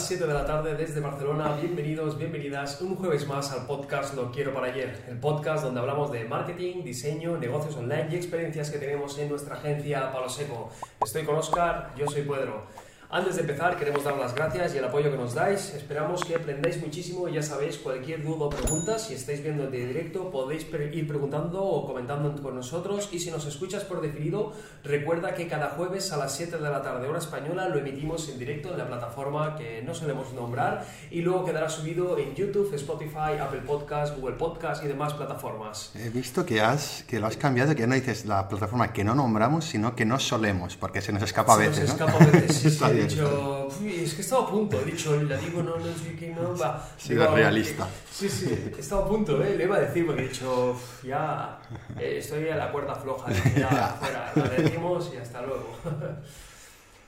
[0.00, 1.58] Las 7 de la tarde desde Barcelona.
[1.60, 6.10] Bienvenidos, bienvenidas un jueves más al podcast Lo Quiero para Ayer, el podcast donde hablamos
[6.10, 10.70] de marketing, diseño, negocios online y experiencias que tenemos en nuestra agencia Palo Seco.
[11.04, 12.66] Estoy con Oscar, yo soy Pedro.
[13.12, 15.74] Antes de empezar, queremos dar las gracias y el apoyo que nos dais.
[15.74, 19.72] Esperamos que aprendáis muchísimo y ya sabéis, cualquier duda o pregunta, si estáis viendo en
[19.72, 23.08] directo, podéis ir preguntando o comentando con nosotros.
[23.10, 24.52] Y si nos escuchas por definido,
[24.84, 28.38] recuerda que cada jueves a las 7 de la tarde, hora española, lo emitimos en
[28.38, 33.40] directo en la plataforma que no solemos nombrar y luego quedará subido en YouTube, Spotify,
[33.40, 35.90] Apple Podcast, Google Podcast y demás plataformas.
[35.96, 39.16] He visto que, has, que lo has cambiado, que no dices la plataforma que no
[39.16, 41.74] nombramos, sino que no solemos, porque se nos escapa a veces.
[41.74, 42.99] Se nos escapa a veces, sí, sí.
[43.00, 46.28] He dicho, es que estaba a punto, he dicho, la digo, no, no sé qué,
[46.28, 46.88] no, va.
[46.96, 47.88] Sigo realista.
[48.10, 49.56] Sí, sí, he estado a punto, ¿eh?
[49.56, 51.60] le iba a decir, porque he dicho, ya,
[51.98, 55.76] eh, estoy a la cuerda floja, ya, fuera, la decimos y hasta luego.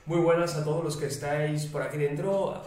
[0.05, 2.61] Muy buenas a todos los que estáis por aquí dentro.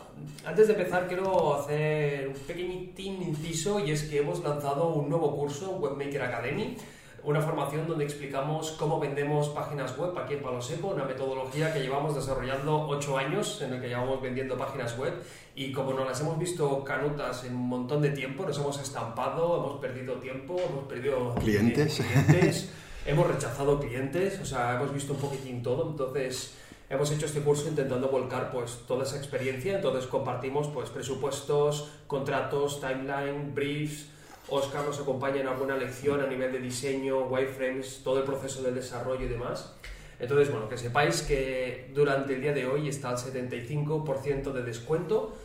[0.47, 5.37] Antes de empezar quiero hacer un pequeñitín inciso y es que hemos lanzado un nuevo
[5.37, 6.79] curso, Webmaker Academy
[7.27, 11.81] una formación donde explicamos cómo vendemos páginas web aquí en Palo Seco, una metodología que
[11.81, 15.13] llevamos desarrollando ocho años en el que llevamos vendiendo páginas web
[15.57, 19.57] y como nos las hemos visto canutas en un montón de tiempo, nos hemos estampado,
[19.57, 22.71] hemos perdido tiempo, hemos perdido clientes, clientes
[23.07, 26.55] hemos rechazado clientes, o sea, hemos visto un poquitín todo, entonces
[26.89, 32.81] hemos hecho este curso intentando volcar pues toda esa experiencia, entonces compartimos pues presupuestos, contratos,
[32.81, 34.11] timeline, briefs,
[34.49, 38.73] Oscar nos acompaña en alguna lección a nivel de diseño, wireframes, todo el proceso de
[38.73, 39.75] desarrollo y demás.
[40.19, 45.37] Entonces, bueno, que sepáis que durante el día de hoy está al 75% de descuento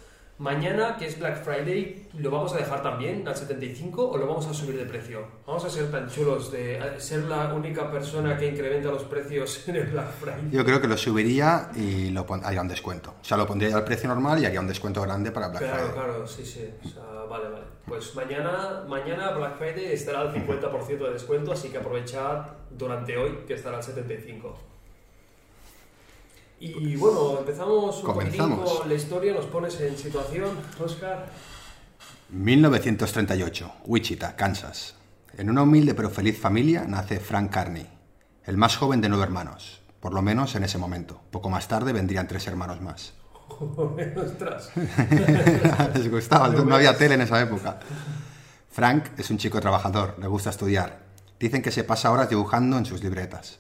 [0.42, 4.48] Mañana, que es Black Friday, ¿lo vamos a dejar también al 75 o lo vamos
[4.48, 5.24] a subir de precio?
[5.46, 9.76] Vamos a ser tan chulos de ser la única persona que incrementa los precios en
[9.76, 10.50] el Black Friday.
[10.50, 13.14] Yo creo que lo subiría y lo haría un descuento.
[13.22, 15.92] O sea, lo pondría al precio normal y haría un descuento grande para Black Friday.
[15.94, 16.68] Claro, claro, sí, sí.
[16.86, 17.66] O sea, vale, vale.
[17.86, 23.44] Pues mañana, mañana Black Friday estará al 50% de descuento, así que aprovechad durante hoy
[23.46, 24.56] que estará al 75%.
[26.64, 31.28] Y bueno, empezamos un poquito con la historia, nos pones en situación, Oscar.
[32.30, 34.94] 1938, Wichita, Kansas.
[35.40, 37.90] En una humilde pero feliz familia nace Frank Carney,
[38.46, 41.20] el más joven de nueve hermanos, por lo menos en ese momento.
[41.32, 43.16] Poco más tarde vendrían tres hermanos más.
[43.50, 44.72] ¡Ostras!
[45.96, 47.80] Les gustaba, no había tele en esa época.
[48.70, 51.00] Frank es un chico trabajador, le gusta estudiar.
[51.40, 53.58] Dicen que se pasa horas dibujando en sus libretas.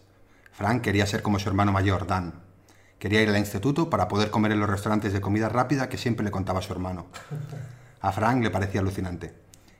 [0.51, 2.50] Frank quería ser como su hermano mayor, Dan,
[3.01, 6.23] Quería ir al instituto para poder comer en los restaurantes de comida rápida que siempre
[6.23, 7.07] le contaba su hermano.
[7.99, 9.33] A Frank le parecía alucinante.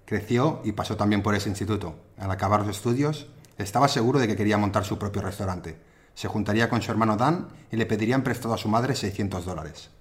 [0.05, 1.93] Creció y pasó también por ese instituto.
[2.17, 3.27] Al acabar los estudios,
[3.59, 5.77] estaba seguro de que quería montar su propio restaurante.
[6.15, 9.91] Se juntaría con su hermano Dan y le pedirían prestado a su madre 600 dólares.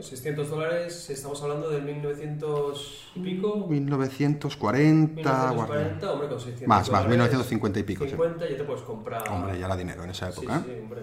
[0.00, 3.68] 600 dólares, estamos hablando del 1900 y pico.
[3.68, 5.14] 1940.
[5.14, 8.04] 1940, hombre, con 600 Más, más, 1950 y pico.
[8.04, 9.30] 50 ya te puedes comprar.
[9.30, 10.58] Hombre, ya era dinero en esa época.
[10.58, 11.02] Sí, sí, hombre.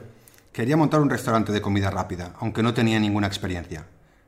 [0.51, 3.85] Quería montar un restaurante de comida rápida, aunque no tenía ninguna experiencia.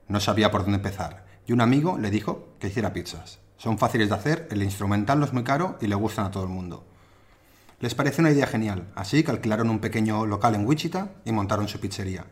[0.08, 3.40] No sabía por dónde empezar, y un amigo le dijo que hiciera pizzas.
[3.58, 6.44] Son fáciles de hacer, el instrumental no es muy caro y le gustan a todo
[6.44, 6.86] el mundo.
[7.80, 11.68] Les pareció una idea genial, así que alquilaron un pequeño local en Wichita y montaron
[11.68, 12.26] su pizzería.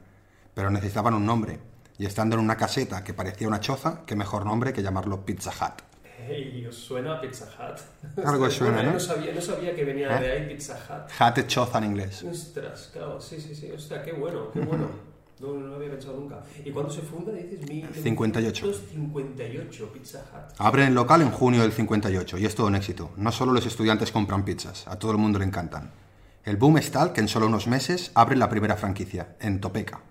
[0.53, 1.59] Pero necesitaban un nombre,
[1.97, 5.49] y estando en una caseta que parecía una choza, qué mejor nombre que llamarlo Pizza
[5.49, 5.88] Hut.
[6.27, 8.23] Hey, ¿os suena Pizza Hut?
[8.25, 8.93] Algo suena, ¿no?
[8.93, 11.11] No sabía, no sabía que venía de ahí Pizza Hut.
[11.19, 12.23] Hut es choza en inglés.
[12.23, 13.71] Ostras, claro, sí, sí, sí.
[13.71, 14.89] Ostras, qué bueno, qué bueno.
[15.39, 16.41] No, no lo había pensado nunca.
[16.65, 17.31] ¿Y cuándo se funda?
[17.31, 17.61] Dices
[18.03, 18.73] 58.
[18.91, 20.55] 58, Pizza Hut.
[20.57, 23.11] Abren el local en junio del 58 y es todo un éxito.
[23.15, 25.91] No solo los estudiantes compran pizzas, a todo el mundo le encantan.
[26.43, 30.01] El boom es tal que en solo unos meses abren la primera franquicia, en Topeka.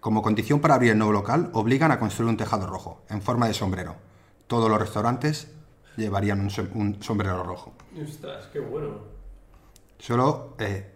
[0.00, 3.46] Como condición para abrir el nuevo local, obligan a construir un tejado rojo, en forma
[3.46, 3.94] de sombrero
[4.52, 5.48] todos los restaurantes
[5.96, 7.72] llevarían un, sombrero rojo.
[8.06, 8.98] ¡Ostras, qué bueno!
[9.98, 10.90] Solo eh,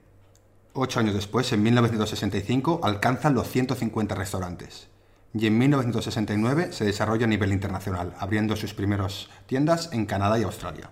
[0.74, 4.88] ocho años después, en 1965, alcanzan los 150 restaurantes.
[5.32, 10.42] Y en 1969 se desarrolla a nivel internacional, abriendo sus primeras tiendas en Canadá y
[10.42, 10.90] Australia.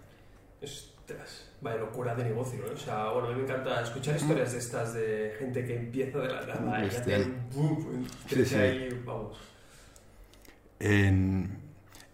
[0.62, 1.50] ¡Ostras!
[1.60, 2.72] Vaya locura de negocio, ¿eh?
[2.74, 6.18] O sea, bueno, a mí me encanta escuchar historias de estas de gente que empieza
[6.18, 8.54] de la nada y ya boom, sí, sí.
[8.54, 9.36] ahí, vamos.
[10.80, 11.63] En,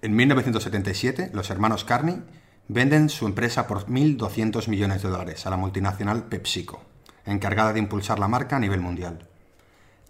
[0.03, 2.23] en 1977, los hermanos Carney
[2.69, 6.83] venden su empresa por 1.200 millones de dólares a la multinacional PepsiCo,
[7.27, 9.29] encargada de impulsar la marca a nivel mundial.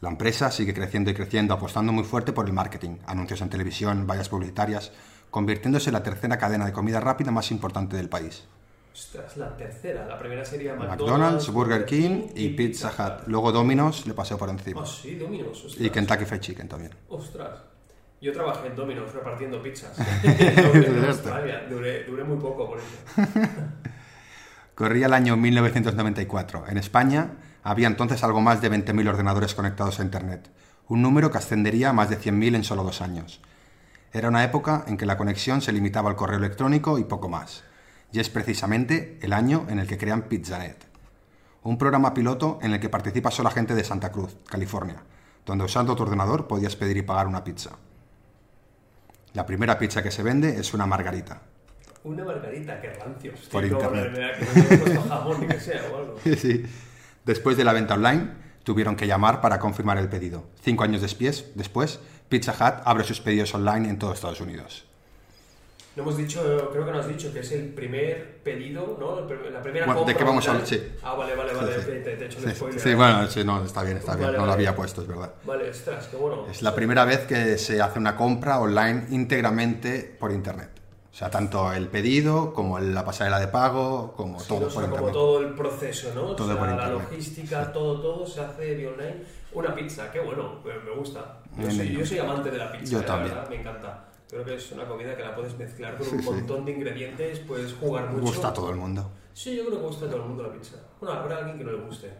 [0.00, 4.06] La empresa sigue creciendo y creciendo, apostando muy fuerte por el marketing, anuncios en televisión,
[4.06, 4.92] vallas publicitarias,
[5.30, 8.44] convirtiéndose en la tercera cadena de comida rápida más importante del país.
[8.92, 10.06] Ostras, la tercera.
[10.06, 13.26] La primera sería McDonald's, McDonald's, Burger King y Pizza Hut.
[13.28, 14.82] Luego Domino's le pasó por encima.
[14.82, 15.64] Ah, sí, Domino's.
[15.64, 15.86] ostras.
[15.86, 16.94] Y Kentucky Fried Chicken también.
[17.08, 17.69] Ostras.
[18.20, 19.96] Yo trabajé en Domino's repartiendo pizzas.
[21.70, 22.86] Duré, duré muy poco por eso.
[24.74, 26.64] Corría el año 1994.
[26.68, 27.32] En España
[27.62, 30.50] había entonces algo más de 20.000 ordenadores conectados a Internet,
[30.88, 33.40] un número que ascendería a más de 100.000 en solo dos años.
[34.12, 37.64] Era una época en que la conexión se limitaba al correo electrónico y poco más.
[38.12, 40.84] Y es precisamente el año en el que crean Pizzanet,
[41.62, 45.02] un programa piloto en el que participa solo gente de Santa Cruz, California,
[45.46, 47.70] donde usando tu ordenador podías pedir y pagar una pizza.
[49.34, 51.42] La primera pizza que se vende es una margarita.
[52.02, 53.32] Una margarita, qué rancio.
[53.50, 54.10] Por internet.
[54.10, 56.16] buena idea, que no te haya puesto jamón ni que sea o algo.
[56.36, 56.64] Sí.
[57.24, 58.30] Después de la venta online,
[58.64, 60.44] tuvieron que llamar para confirmar el pedido.
[60.62, 64.89] Cinco años después, después, Pizza Hut abre sus pedidos online en todo Estados Unidos.
[65.96, 69.20] No hemos dicho, creo que no has dicho que es el primer pedido, ¿no?
[69.50, 70.66] La primera Bueno, ¿de compra qué vamos a hablar?
[70.66, 70.82] Sí.
[71.02, 71.74] Ah, vale, vale, vale.
[71.74, 71.86] Sí, sí.
[71.86, 72.80] Te, te he hecho el Sí, spoiler.
[72.80, 74.26] sí, bueno, sí, no, está bien, está bien.
[74.28, 75.34] Vale, no lo había puesto, es verdad.
[75.44, 76.46] Vale, ostras, qué bueno.
[76.48, 80.70] Es la primera vez que se hace una compra online íntegramente por Internet.
[81.12, 84.66] O sea, tanto el pedido como la pasarela de pago, como Sí, todo ¿no?
[84.66, 85.12] O por sea, como Internet.
[85.12, 86.20] todo el proceso, ¿no?
[86.36, 89.24] Todo o sea, por la logística, todo, todo se hace vía online.
[89.52, 91.40] Una pizza, qué bueno, me, gusta.
[91.58, 93.34] Yo soy, yo soy amante de la pizza, Yo eh, la también.
[93.34, 94.04] verdad, me encanta.
[94.30, 96.30] Creo que es una comida que la puedes mezclar con Sí, un sí.
[96.30, 98.22] montón de ingredientes, puedes jugar mucho.
[98.26, 99.10] Gusta a todo el mundo.
[99.34, 100.76] Sí, yo creo que gusta a todo el mundo la pizza.
[101.00, 102.10] Bueno, habrá alguien que no le guste.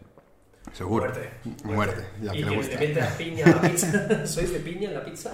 [0.72, 1.04] Seguro.
[1.04, 1.30] Muerte.
[1.64, 3.04] Muerte, ya y que le gusta.
[3.06, 4.26] a piña a la pizza.
[4.26, 5.30] ¿Sois de piña en la pizza?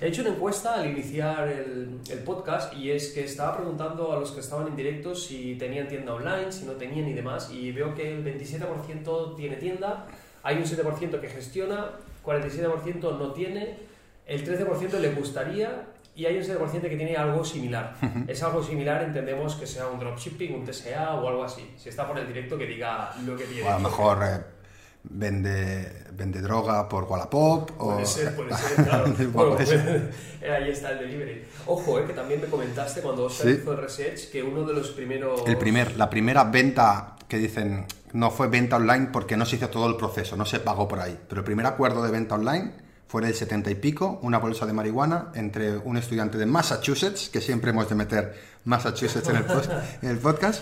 [0.00, 4.20] He hecho una encuesta al iniciar el, el podcast y es que estaba preguntando a
[4.20, 7.50] los que estaban en directo si tenían tienda online, si no tenían y demás.
[7.52, 10.06] Y veo que el 27% tiene tienda,
[10.42, 11.90] hay un 7% que gestiona,
[12.24, 13.76] 47% no tiene,
[14.26, 15.86] el 13% le gustaría
[16.16, 17.96] y hay un 7% que tiene algo similar.
[18.28, 21.74] Es algo similar, entendemos que sea un dropshipping, un TSA o algo así.
[21.76, 23.68] Si está por el directo, que diga lo que tiene.
[23.68, 24.40] O a lo mejor eh,
[25.02, 27.70] vende, vende droga por Wallapop.
[27.78, 27.94] o...
[27.94, 29.12] Puede ser, puede ser, claro.
[29.32, 31.44] Bueno, pues, ahí está el delivery.
[31.66, 33.58] Ojo, eh, que también me comentaste cuando Oscar Sí.
[33.60, 35.42] hizo el research que uno de los primeros...
[35.46, 39.68] El primer, la primera venta que dicen no fue venta online porque no se hizo
[39.68, 41.18] todo el proceso, no se pagó por ahí.
[41.28, 42.72] Pero el primer acuerdo de venta online
[43.14, 47.28] fue en el 70 y pico, una bolsa de marihuana entre un estudiante de Massachusetts,
[47.28, 48.34] que siempre hemos de meter
[48.64, 49.36] Massachusetts en
[50.10, 50.60] el podcast,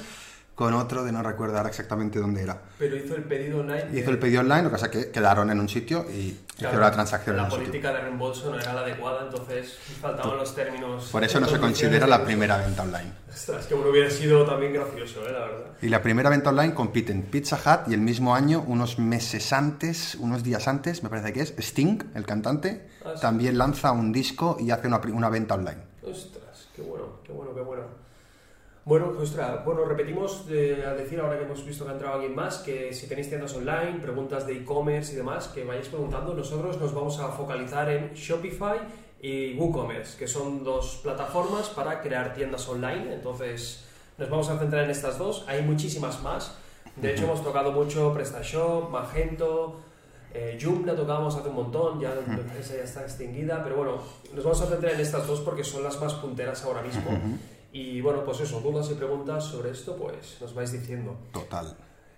[0.62, 2.60] con otro de no recuerdo ahora exactamente dónde era.
[2.78, 3.86] Pero hizo el pedido online.
[3.98, 6.74] Hizo el pedido online, lo que pasa es que quedaron en un sitio y Claro,
[6.74, 7.64] hicieron la transacción en La un sitio.
[7.66, 11.08] política de reembolso no era la adecuada, entonces faltaban los términos...
[11.10, 13.12] Por eso no se considera de la primera venta online.
[13.32, 15.66] Ostras, que bueno, hubiera sido también gracioso, eh, la verdad.
[15.80, 20.14] Y la primera venta online compiten Pizza Hut y el mismo año, unos meses antes,
[20.16, 23.20] unos días antes, me parece que es, Sting, el cantante, Ah, sí.
[23.22, 25.78] también lanza un disco y hace una, una venta online.
[26.02, 27.82] Ostras, qué bueno, qué bueno, qué bueno.
[28.84, 32.34] Bueno, ostras, bueno, repetimos de- a decir ahora que hemos visto que ha entrado alguien
[32.34, 36.34] más, que si tenéis tiendas online, preguntas de e-commerce y demás, que vayáis preguntando.
[36.34, 38.78] Nosotros nos vamos a focalizar en Shopify
[39.20, 43.14] y WooCommerce, que son dos plataformas para crear tiendas online.
[43.14, 43.84] Entonces,
[44.18, 45.44] nos vamos a centrar en estas dos.
[45.46, 46.56] Hay muchísimas más.
[46.96, 49.80] De hecho, hemos tocado mucho PrestaShop, Magento,
[50.34, 52.14] eh, Joomla tocábamos hace un montón, ya
[52.58, 53.98] esa ya está extinguida, pero bueno,
[54.34, 57.02] nos vamos a centrar en estas dos porque son las más punteras ahora mismo.
[57.72, 61.16] Y bueno, pues eso, dudas y preguntas sobre esto, pues nos vais diciendo.
[61.32, 61.74] Total.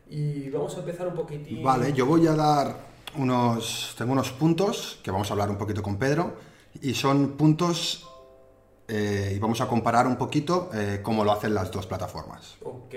[0.08, 1.62] Y vamos a empezar un poquitín.
[1.62, 2.76] Vale, yo voy a dar
[3.16, 6.34] unos, tengo unos puntos que vamos a hablar un poquito con Pedro
[6.82, 8.08] y son puntos
[8.88, 12.56] eh, y vamos a comparar un poquito eh, cómo lo hacen las dos plataformas.
[12.64, 12.94] Ok.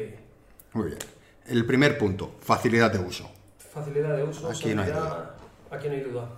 [0.74, 1.00] Muy bien.
[1.46, 3.30] El primer punto, facilidad de uso.
[3.58, 5.32] Facilidad de uso, Aquí no hay usabilidad,
[5.70, 6.30] Aquí no hay duda.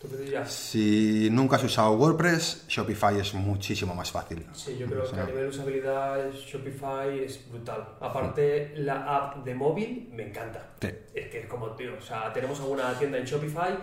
[0.00, 0.50] ¿Tú qué dirías?
[0.50, 4.46] Si nunca has usado WordPress, Shopify es muchísimo más fácil.
[4.54, 7.96] Sí, yo creo O sea, que a nivel de usabilidad Shopify es brutal.
[8.00, 10.70] Aparte, la app de móvil me encanta.
[10.80, 10.88] Sí.
[11.14, 13.76] Es que es como, tío, o sea, tenemos alguna tienda en Shopify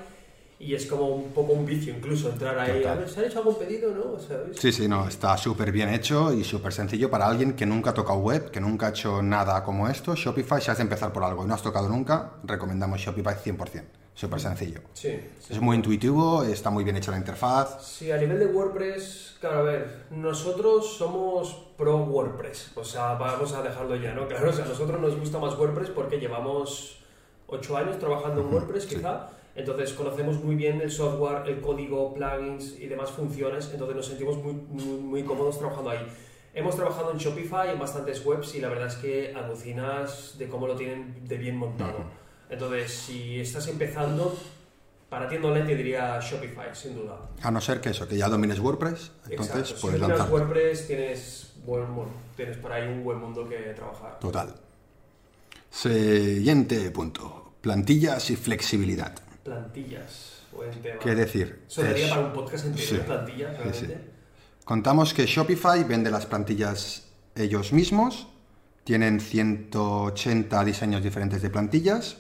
[0.57, 2.81] y es como un poco un vicio incluso entrar ahí.
[2.81, 2.97] Total.
[2.97, 4.19] A ver, ¿se han hecho algún pedido, no?
[4.19, 4.57] ¿Sabes?
[4.57, 7.93] Sí, sí, no, está súper bien hecho y súper sencillo para alguien que nunca ha
[7.93, 10.15] tocado web, que nunca ha hecho nada como esto.
[10.15, 13.83] Shopify, si has de empezar por algo y no has tocado nunca, recomendamos Shopify 100%.
[14.17, 14.81] Súper sencillo.
[14.93, 15.53] Sí, sí.
[15.53, 17.85] Es muy intuitivo, está muy bien hecha la interfaz.
[17.85, 23.53] Sí, a nivel de WordPress, claro, a ver, nosotros somos pro WordPress, o sea, vamos
[23.53, 24.27] a dejarlo ya, ¿no?
[24.27, 26.97] Claro, o sea, a nosotros nos gusta más WordPress porque llevamos
[27.45, 32.79] ocho años trabajando en WordPress, quizá, entonces conocemos muy bien el software, el código, plugins
[32.79, 36.07] y demás funciones, entonces nos sentimos muy, muy, muy cómodos trabajando ahí.
[36.55, 40.65] Hemos trabajado en Shopify, en bastantes webs, y la verdad es que alucinas de cómo
[40.65, 42.26] lo tienen de bien montado.
[42.49, 44.37] Entonces, si estás empezando,
[45.09, 47.17] Para tienda online te diría Shopify, sin duda.
[47.41, 49.81] A no ser que eso, que ya domines WordPress, entonces Exacto.
[49.81, 50.33] puedes si dominas lanzar.
[50.33, 54.19] WordPress tienes, buen, bueno, tienes por ahí un buen mundo que trabajar.
[54.19, 54.53] Total.
[55.69, 57.53] Siguiente punto.
[57.61, 59.15] Plantillas y flexibilidad.
[59.43, 60.99] Plantillas, buen tema.
[60.99, 61.61] ¿Qué decir?
[61.67, 62.99] Eso Es- para un podcast entero, Sí, ¿eh?
[62.99, 63.95] plantillas, sí, realmente.
[63.95, 64.11] sí.
[64.65, 67.03] Contamos que Shopify vende las plantillas
[67.35, 68.27] ellos mismos.
[68.83, 72.17] Tienen 180 diseños diferentes de plantillas.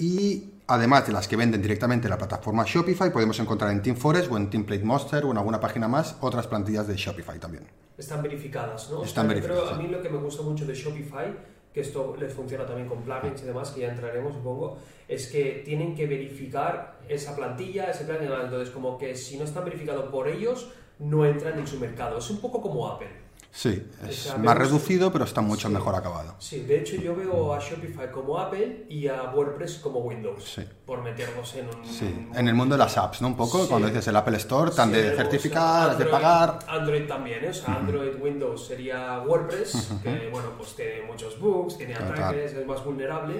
[0.00, 3.96] Y además de las que venden directamente en la plataforma Shopify, podemos encontrar en Team
[3.96, 7.64] Forest o en Template Monster o en alguna página más otras plantillas de Shopify también.
[7.98, 9.00] Están verificadas, ¿no?
[9.00, 11.36] O Están sea, verificadas, a mí lo que me gusta mucho de Shopify,
[11.74, 15.62] que esto les funciona también con plugins y demás, que ya entraremos, supongo, es que
[15.66, 18.30] tienen que verificar esa plantilla, ese plugin.
[18.32, 22.16] Entonces, como que si no están verificados por ellos, no entran en su mercado.
[22.16, 23.10] Es un poco como Apple.
[23.52, 25.74] Sí, O es sea, más reducido, pero está mucho Sí.
[25.74, 26.36] mejor acabado.
[26.38, 30.62] Sí, de hecho yo veo a Shopify como Apple y a WordPress como Windows, Sí.
[30.90, 31.84] Por meternos en un...
[31.86, 33.28] Sí, en el mundo de las apps, ¿no?
[33.28, 33.66] Un poco, Sí.
[33.68, 36.58] cuando dices el Apple Store, tan Sí, de certificar, de pagar.
[36.66, 37.50] Android también, ¿eh?
[37.50, 42.12] o sea, Android Windows sería WordPress, que bueno, pues tiene muchos bugs, tiene Total.
[42.14, 43.34] ataques, es más vulnerable.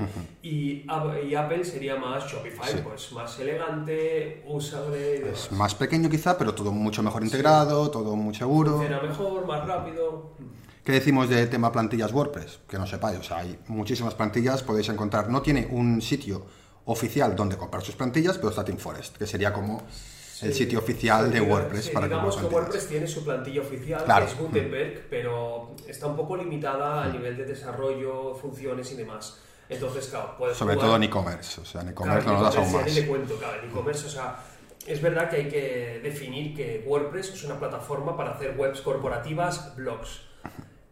[0.45, 2.78] y, Ap- y Apple sería más Shopify, Sí.
[2.85, 5.47] pues más elegante, usable y demás.
[5.47, 8.75] Es más pequeño quizá, pero todo mucho mejor integrado, todo muy seguro.
[8.76, 10.35] Funciona mejor, más rápido.
[10.85, 12.61] ¿Qué decimos de tema plantillas WordPress?
[12.69, 15.28] Que no sepáis, o sea, hay muchísimas plantillas, podéis encontrar.
[15.28, 16.47] No tiene un sitio
[16.84, 19.82] oficial donde comprar sus plantillas, pero está Team Forest, que sería como
[20.42, 22.46] el sitio oficial Sí, de WordPress sí, para digamos que.
[22.46, 24.25] WordPress tiene su plantilla oficial, Claro.
[24.25, 24.28] Mm.
[24.28, 29.38] que es Gutenberg, pero está un poco limitada a nivel de desarrollo, funciones y demás.
[29.68, 32.44] Entonces, claro, puedes Sobre jugar- todo en e-commerce, o sea, en e-commerce Claro, no lo
[32.50, 33.00] das aún más.
[33.06, 34.37] cuento, claro, en e-commerce, o sea,
[34.87, 39.76] es verdad que hay que definir que WordPress es una plataforma para hacer webs corporativas,
[39.76, 40.22] blogs.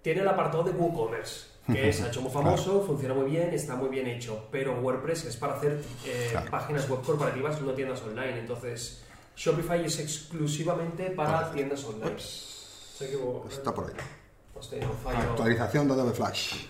[0.02, 3.76] Tiene el apartado de WooCommerce, que se ha hecho muy famoso, funciona muy bien, está
[3.76, 6.50] muy bien hecho, pero WordPress es para hacer eh, Claro.
[6.50, 8.38] páginas web corporativas, no tiendas online.
[8.40, 9.02] Entonces,
[9.36, 11.54] Shopify es exclusivamente para Vale.
[11.54, 12.16] tiendas online.
[12.18, 13.48] Se equivocó.
[13.48, 13.94] Está por ahí.
[14.54, 15.18] Hostia, no, fallo.
[15.30, 16.64] Actualización de Adobe Flash.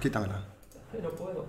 [0.00, 0.42] Quítamela.
[1.02, 1.46] No puedo.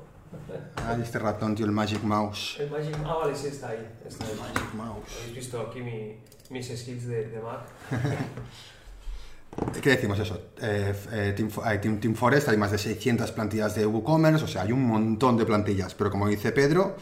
[0.86, 2.58] Ahí este ratón, tío, el Magic Mouse.
[2.60, 2.96] El Magic...
[3.06, 3.88] Ah, vale, sí, está ahí.
[4.06, 4.32] Está ahí.
[4.40, 5.10] Magic Mouse.
[5.22, 7.62] Habéis visto aquí mi- mis skills de, de Mac.
[9.82, 10.40] ¿Qué decimos eso?
[10.62, 14.48] Eh, eh, Team, hay Team, Team Forest, hay más de 600 plantillas de WooCommerce, o
[14.48, 16.96] sea, hay un montón de plantillas, pero como dice Pedro,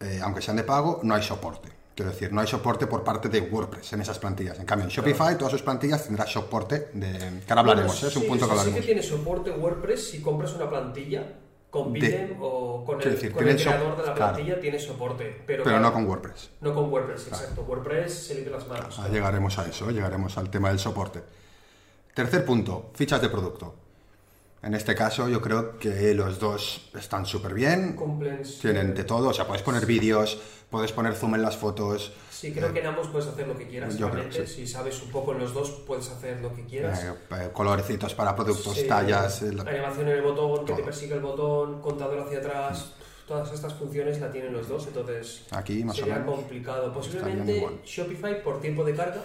[0.00, 1.68] eh, aunque sean de pago, no hay soporte.
[1.94, 4.58] Quiero decir, no hay soporte por parte de WordPress en esas plantillas.
[4.58, 7.12] En cambio, en Shopify, todas sus plantillas tendrán soporte de...
[7.46, 8.10] Que ahora hablaremos, Bueno, ¿eh?
[8.10, 8.74] es un sí, punto que sí, hablaremos.
[8.74, 11.24] Sí que tiene soporte WordPress si compras una plantilla
[11.70, 14.32] con De- o con el, decir, con el tiene so- creador de la claro.
[14.34, 15.42] plantilla tiene soporte.
[15.46, 16.50] Pero, no con WordPress.
[16.60, 17.62] no con WordPress, exacto.
[17.62, 18.98] WordPress se limpia las manos.
[18.98, 21.22] Ah, llegaremos a eso, llegaremos al tema del soporte.
[22.14, 23.74] Tercer punto, fichas de producto.
[24.62, 29.04] En este caso yo creo que los dos están súper bien, Cumplen su- tienen de
[29.04, 30.38] todo, o sea, puedes poner vídeos,
[30.70, 33.66] puedes poner zoom en las fotos, Sí, creo que en ambos puedes hacer lo que
[33.66, 33.96] quieras.
[33.96, 34.46] Yo creo sí.
[34.46, 37.02] Si sabes un poco en los dos, puedes hacer lo que quieras.
[37.04, 40.84] eh, eh, colorecitos para productos, Sí, tallas, el- Animación en el botón, que te Todo.
[40.84, 42.92] persiga el botón, contador hacia atrás.
[43.26, 46.34] Todas estas funciones la tienen los dos, entonces aquí más o sería menos.
[46.36, 46.92] complicado.
[46.92, 47.80] Posiblemente.
[47.86, 49.22] Shopify por tiempo de carga,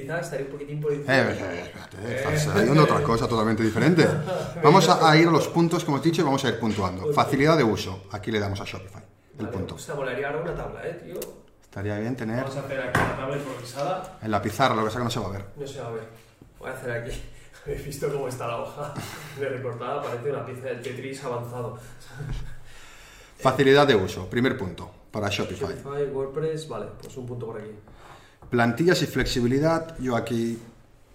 [0.00, 1.18] quizá estaría un poquitín por Eh, encima.
[1.30, 1.72] eh,
[2.04, 4.06] eh, haciendo otra cosa totalmente diferente.
[4.62, 7.12] Vamos a, a ir a los puntos que hemos dicho y vamos a ir puntuando.
[7.12, 9.02] Facilidad de uso, aquí le damos a Shopify,
[9.38, 9.74] el Vale, punto.
[9.74, 11.20] pues, molaría ahora una tabla, ¿eh, tío?
[11.62, 14.18] Estaría bien tener Vamos a hacer aquí una tabla improvisada.
[14.22, 15.44] en la pizarra, lo que sea que no se va a ver.
[15.56, 16.08] No se va a ver.
[16.58, 17.22] Voy a hacer aquí.
[17.66, 18.94] Habéis visto cómo está la hoja
[19.38, 21.78] de recortada, parece una pieza del Tetris avanzado.
[23.38, 25.68] Facilidad de uso, primer punto, para Shopify.
[25.76, 27.70] Shopify, WordPress, vale, pues un punto por aquí.
[28.50, 30.58] Plantillas y flexibilidad, yo aquí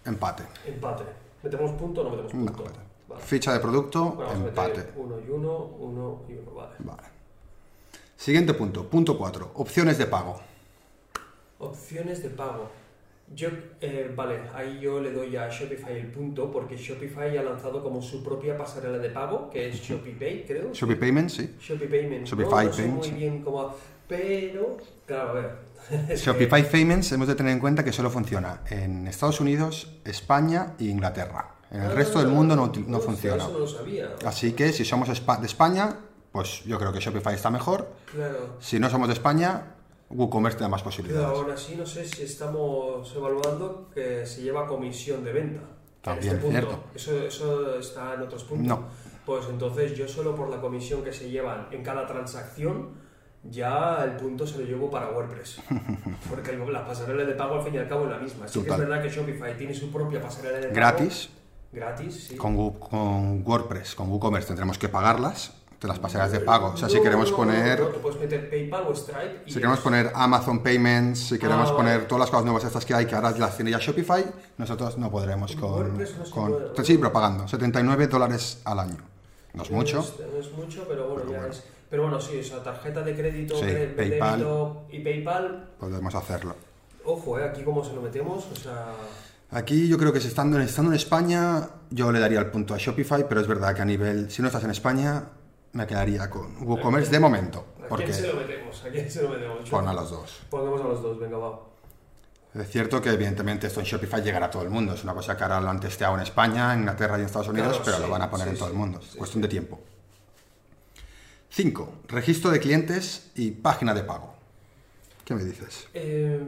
[0.05, 0.43] empate.
[0.65, 1.03] Empate.
[1.43, 2.61] ¿Metemos punto o no metemos No, punto?
[2.63, 2.79] empate.
[3.07, 3.21] Vale.
[3.23, 4.91] Ficha de producto, Bueno, empate.
[4.95, 6.75] uno y uno, uno y uno, vale.
[6.79, 7.03] Vale.
[8.15, 10.39] Siguiente punto, punto 4, opciones de pago.
[11.59, 12.69] Opciones de pago.
[13.33, 13.47] Yo,
[13.79, 18.01] eh, vale, ahí yo le doy a Shopify el punto porque Shopify ha lanzado como
[18.01, 20.73] su propia pasarela de pago, que es ShopiPay, creo.
[20.73, 21.55] Shopify Payments, sí.
[21.59, 22.29] Shopee Payments.
[22.29, 23.73] Shopify no, no sé Payments, muy bien cómo...
[24.07, 25.55] Pero, claro, a ver.
[26.17, 30.85] Shopify Payments hemos de tener en cuenta que solo funciona en Estados Unidos, España e
[30.85, 31.55] Inglaterra.
[31.71, 33.43] En el Ah, resto del mundo no, no funciona.
[33.43, 34.09] Eso no lo sabía.
[34.25, 35.95] Así que si somos de España,
[36.33, 37.87] pues yo creo que Shopify está mejor.
[38.13, 38.57] Claro.
[38.59, 39.75] Si no somos de España,
[40.13, 41.39] WooCommerce te da más Pero posibilidades.
[41.39, 45.61] aún así no sé si estamos evaluando que se lleva comisión de venta.
[46.01, 46.67] También, en este punto.
[46.67, 46.83] cierto.
[46.95, 48.67] Eso, eso está en otros puntos.
[48.67, 48.87] No.
[49.25, 52.89] Pues entonces yo solo por la comisión que se llevan en cada transacción,
[53.43, 55.61] ya el punto se lo llevo para WordPress.
[56.29, 58.47] Porque la pasarela de pago al fin y al cabo es la misma.
[58.47, 58.87] Sí que es Total.
[58.87, 60.75] verdad que Shopify tiene su propia pasarela de pago.
[60.75, 61.29] Gratis.
[61.71, 62.35] Gratis, sí.
[62.35, 66.67] Con, con WordPress, con WooCommerce tendremos que pagarlas, de las pasarelas de pago.
[66.73, 67.79] O sea, si queremos no, poner...
[67.79, 69.41] No, tú puedes meter PayPal o Stripe.
[69.47, 72.07] y Si queremos poner Amazon Payments, si queremos Ah, poner vale.
[72.07, 74.23] todas las cosas nuevas estas que hay, que ahora las tiene ya Shopify,
[74.57, 75.97] nosotros no podremos con...
[76.31, 77.47] Con sí, pero pagando.
[77.47, 78.97] 79 dólares al año.
[79.53, 79.97] No es mucho.
[80.31, 81.53] no es mucho, pero bueno, Pero ya bueno.
[81.53, 81.63] es.
[81.89, 83.65] Pero bueno, sí, o sea, tarjeta de crédito, Sí,
[83.97, 84.45] PayPal.
[84.91, 85.69] y PayPal.
[85.79, 86.55] Podemos hacerlo.
[87.03, 88.93] Ojo, eh, aquí cómo se lo metemos, o sea.
[89.49, 93.27] Aquí yo creo que estando, estando en España, yo le daría el punto a Shopify,
[93.27, 95.23] pero es verdad que a nivel, si no estás en España,
[95.73, 97.65] me quedaría con WooCommerce de momento.
[97.83, 98.83] ¿A Porque quién se lo metemos?
[98.85, 99.69] ¿A quién se lo metemos?
[99.69, 100.39] pon a los dos.
[100.49, 101.59] Pongamos a los dos, venga, va.
[102.53, 104.93] Es cierto que evidentemente esto en Shopify llegará a todo el mundo.
[104.93, 107.47] Es una cosa que ahora lo han testeado en España, en Inglaterra y en Estados
[107.47, 108.73] Unidos, Claro, pero sí, lo van a poner sí, en todo sí.
[108.73, 108.99] el mundo.
[108.99, 109.79] Es cuestión de tiempo.
[111.49, 111.93] 5.
[112.07, 114.33] Registro de clientes y página de pago.
[115.25, 115.87] ¿Qué me dices?
[115.93, 116.41] Eh,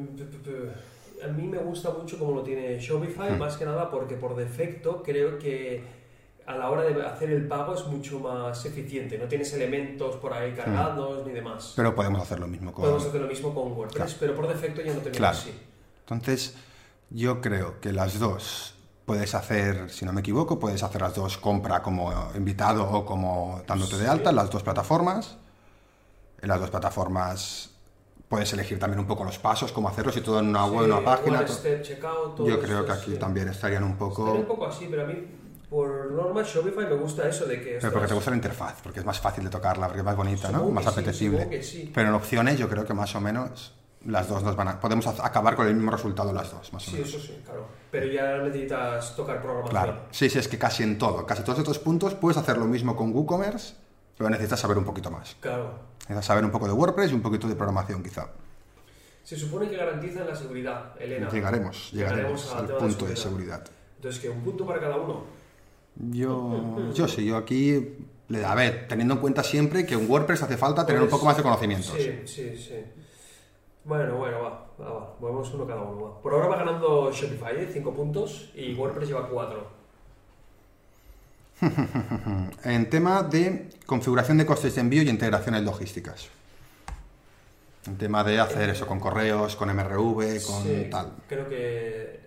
[0.44, 3.38] p- a mí me gusta mucho cómo lo tiene Shopify, Hmm.
[3.40, 5.84] más que nada porque por defecto creo que
[6.46, 9.18] a la hora de hacer el pago es mucho más eficiente.
[9.18, 11.70] No tienes elementos por ahí cargados ni demás.
[11.72, 11.76] Hmm.
[11.78, 12.84] Pero podemos hacer lo mismo con...
[12.84, 14.18] Podemos hacer lo mismo con WordPress, Claro.
[14.20, 15.38] pero por defecto ya no tenemos Claro.
[15.38, 15.54] así.
[16.02, 16.56] Entonces,
[17.10, 21.38] yo creo que las dos puedes hacer, si no me equivoco, puedes hacer las dos
[21.38, 25.38] compra como invitado o como dándote de alta en las dos plataformas.
[26.42, 27.70] En las dos plataformas
[28.28, 30.86] puedes elegir también un poco los pasos, cómo hacerlo, si todo en una web, en
[30.86, 31.38] Sí, una página.
[31.40, 33.18] one to- step checkout, todo Yo creo que aquí sí.
[33.18, 34.48] también estarían un Estaría un poco...
[34.48, 35.14] poco así, pero a mí,
[35.74, 37.80] por norma, Shopify me gusta eso de que...
[37.82, 40.06] Pero porque ostras, te gusta la interfaz, porque es más fácil de tocarla, porque es
[40.06, 40.70] más bonita, ¿no?
[40.70, 41.64] Más sí, apetecible.
[41.64, 41.92] sí.
[41.92, 43.74] Pero en opciones yo creo que más o menos
[44.06, 44.80] las dos nos van a...
[44.80, 47.10] Podemos acabar con el mismo resultado las dos, más o Sí, menos.
[47.10, 47.66] eso sí, claro.
[47.90, 49.72] Pero ya necesitas tocar programación.
[49.84, 52.66] Claro, sí, sí, es que casi en todo, casi todos estos puntos puedes hacer lo
[52.66, 53.74] mismo con WooCommerce,
[54.16, 55.36] pero necesitas saber un poquito más.
[55.40, 55.72] Claro.
[56.02, 58.28] Necesitas saber un poco de WordPress y un poquito de programación quizá.
[59.24, 61.30] Se supone que garantizan la seguridad, Elena.
[61.32, 63.64] Llegaremos, llegaremos al al punto de seguridad.
[63.96, 65.33] Entonces, que un punto para cada uno.
[65.96, 67.98] Yo, yo sí, yo aquí,
[68.28, 71.20] le- a ver, teniendo en cuenta siempre que en WordPress hace falta tener un Pues,
[71.20, 71.94] poco más de conocimientos.
[71.98, 72.76] Sí, sí, sí.
[73.86, 75.16] Bueno, bueno, va, va, va.
[75.20, 76.02] Movemos uno cada uno.
[76.04, 76.22] va.
[76.22, 79.84] Por ahora va ganando Shopify, 5 puntos, y WordPress lleva 4.
[82.64, 86.28] En tema de configuración de costes de envío y integraciones logísticas.
[87.86, 91.12] En tema de hacer eso con correos, con MRV, con Sí, tal.
[91.28, 92.20] Creo que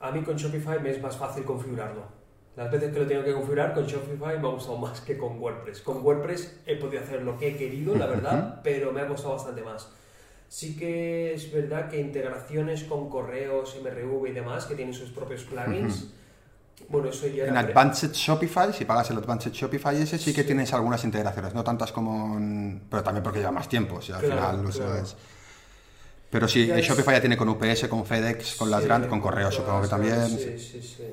[0.00, 2.17] a mí con Shopify me es más fácil configurarlo.
[2.58, 5.38] Las veces que lo tengo que configurar con Shopify me ha gustado más que con
[5.40, 5.80] WordPress.
[5.80, 9.34] Con WordPress he podido hacer lo que he querido, la verdad, pero me ha costado
[9.34, 9.88] bastante más.
[10.48, 15.44] Sí que es verdad que integraciones con correos, MRV y demás, que tienen sus propios
[15.44, 16.08] plugins,
[16.88, 17.56] bueno, eso ya En.
[17.56, 21.92] Advanced Shopify, si pagas el Advanced Shopify ese, sí que tienes algunas integraciones, no tantas
[21.92, 25.02] como en- Pero también porque lleva más tiempo, o sea, al Claro, final eso claro.
[25.02, 25.16] es...
[26.30, 29.08] Pero sí, Ya es- Shopify ya tiene con UPS, con FedEx, con las Sí, grandes,
[29.10, 30.28] con correos supongo que las también.
[30.28, 31.04] Sí, sí, sí.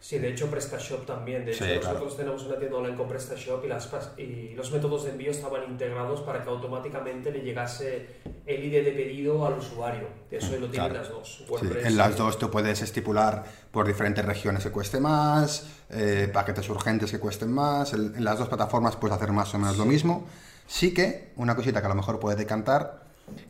[0.00, 1.44] Sí, de hecho PrestaShop también.
[1.44, 2.16] De hecho, Sí, nosotros claro.
[2.16, 6.20] tenemos una tienda online con PrestaShop y, las, y los métodos de envío estaban integrados
[6.20, 8.06] para que automáticamente le llegase
[8.46, 10.08] el ID de pedido al usuario.
[10.30, 10.94] Eso lo tienen Claro.
[10.94, 11.44] las dos.
[11.60, 16.68] Sí, en las dos tú puedes estipular por diferentes regiones que cueste más, eh, paquetes
[16.68, 17.92] urgentes que cuesten más.
[17.92, 20.26] en las dos plataformas puedes hacer más o menos lo mismo.
[20.68, 23.04] Sí que una cosita que a lo mejor puede decantar,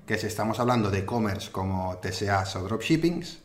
[0.07, 3.39] que si estamos hablando de e-commerce como TSAs o dropshippings,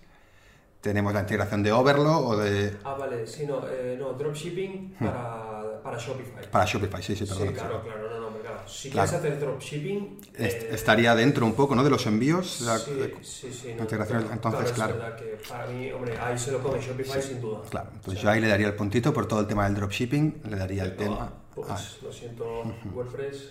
[0.81, 2.75] tenemos la integración de Overlo o de...
[2.83, 6.49] Ah, vale, sí, no, eh, no dropshipping para, para Shopify.
[6.49, 7.53] Para Shopify, sí, sí, Sí, perdón.
[7.53, 8.61] claro, claro, no, no, claro.
[8.67, 9.09] Si Claro.
[9.09, 10.21] quieres hacer dropshipping...
[10.37, 11.83] Eh, Estaría dentro un poco, ¿no?
[11.83, 12.61] De los envíos.
[12.61, 12.91] la- Sí,
[13.21, 13.73] sí, sí.
[13.75, 14.93] no, integración, entonces, es claro.
[14.95, 17.61] verdad que para mí, hombre, ahí se lo come Shopify sin duda.
[17.69, 20.57] Claro, pues yo ahí le daría el puntito por todo el tema del dropshipping, le
[20.57, 21.33] daría el Venga, tema.
[21.53, 22.63] Pues lo siento,
[22.93, 23.49] WordPress.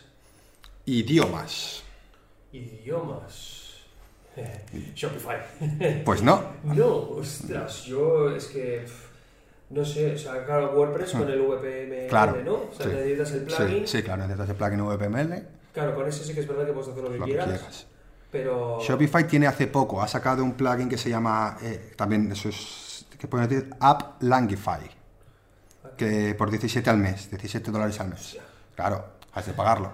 [0.87, 1.83] idiomas.
[2.53, 3.60] Idiomas.
[4.95, 5.37] Shopify.
[6.05, 8.85] Pues no, no, ostras, yo es que.
[9.71, 12.09] No sé, o sea, claro, WordPress con el VPN, Hmm.
[12.09, 12.55] Claro, ¿no?
[12.55, 12.93] O sea, sí.
[12.93, 13.87] necesitas el plugin.
[13.87, 16.89] sí, claro, necesitas el plugin VPML, Claro, con ese sí que es verdad que puedes
[16.89, 17.87] hacer lo que, lo que quieras, quieras.
[18.33, 18.81] Pero.
[18.81, 23.07] Shopify tiene hace poco, ha sacado un plugin que se llama, eh, también eso es,
[23.19, 24.91] que pueden decir, App Langify,
[25.97, 28.39] que por 17 al mes, 17 dólares al mes.
[28.75, 29.93] Claro, has de pagarlo.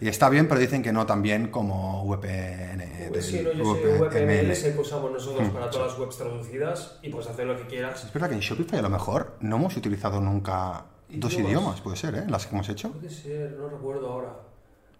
[0.00, 3.08] Y está bien, pero dicen que no tan bien como VPN.
[3.10, 6.16] Pues sí, no, yo sé, VPML es el que usamos nosotros para todas las webs
[6.16, 8.04] traducidas y puedes hacer lo que quieras.
[8.04, 11.50] Es verdad que en Shopify a lo mejor no hemos utilizado nunca dos Idiomas.
[11.50, 12.24] idiomas, puede ser, ¿eh?
[12.28, 12.90] Las que hemos hecho.
[12.92, 14.36] Puede ser, no recuerdo ahora.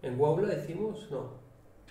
[0.03, 1.09] ¿En Waula decimos?
[1.11, 1.44] No.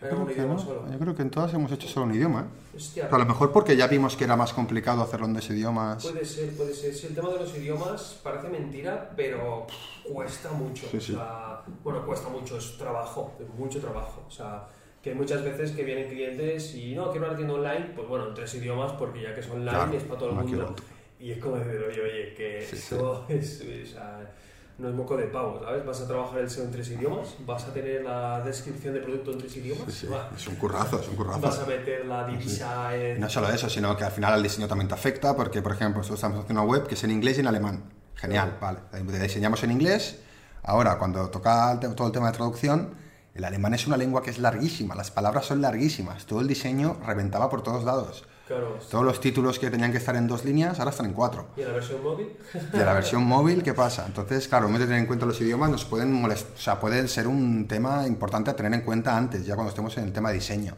[0.03, 0.59] Yo Era creo, un que idioma no.
[0.59, 0.91] solo.
[0.91, 2.41] Yo creo que en todas hemos hecho solo un idioma.
[2.41, 2.75] ¿eh?
[2.77, 5.49] Hostia, Pero a lo mejor porque ya vimos que era más complicado hacerlo en dos
[5.49, 6.03] idiomas.
[6.03, 6.93] Puede ser, puede ser.
[6.93, 9.65] Sí, el tema de los idiomas parece mentira, pero
[10.11, 10.87] cuesta mucho.
[10.91, 11.13] Sí, sí.
[11.13, 14.23] O sea, bueno, cuesta mucho, es trabajo, es mucho trabajo.
[14.27, 14.67] O sea,
[15.01, 18.33] que muchas veces que vienen clientes y no, quiero una tienda online, pues bueno, en
[18.33, 20.75] tres idiomas, porque ya que es online Claro, es para todo el no mundo.
[21.19, 23.61] Y es como decir, oye, oye, que Sí, esto es.
[23.61, 24.33] o sea,
[24.77, 25.86] no es moco de pavo, ¿sabes?
[25.86, 29.31] Vas a trabajar el SEO en tres idiomas, vas a tener la descripción de producto
[29.31, 31.41] en tres idiomas, Sí, sí, es un currazo, es un currazo.
[31.41, 33.19] vas a meter la divisa Y en...
[33.19, 35.99] no solo eso, sino que al final el diseño también te afecta, porque, por ejemplo,
[35.99, 37.83] nosotros estamos haciendo una web que es en inglés y en alemán.
[38.15, 38.79] Genial, vale.
[38.91, 40.19] La diseñamos en inglés.
[40.63, 42.95] Ahora, cuando toca todo el tema de traducción,
[43.33, 46.25] el alemán es una lengua que es larguísima, las palabras son larguísimas.
[46.25, 48.25] Todo el diseño reventaba por todos lados.
[48.47, 51.47] Claro, Todos los títulos que tenían que estar en dos líneas, ahora están en cuatro.
[51.56, 52.27] y en la versión móvil,
[52.73, 54.03] Y la versión móvil, ¿qué pasa?
[54.06, 56.79] Entonces, claro, en vez de tener en cuenta los idiomas, nos pueden molestar, o sea,
[56.79, 60.12] puede ser un tema importante a tener en cuenta antes, ya cuando estemos en el
[60.12, 60.75] tema de diseño,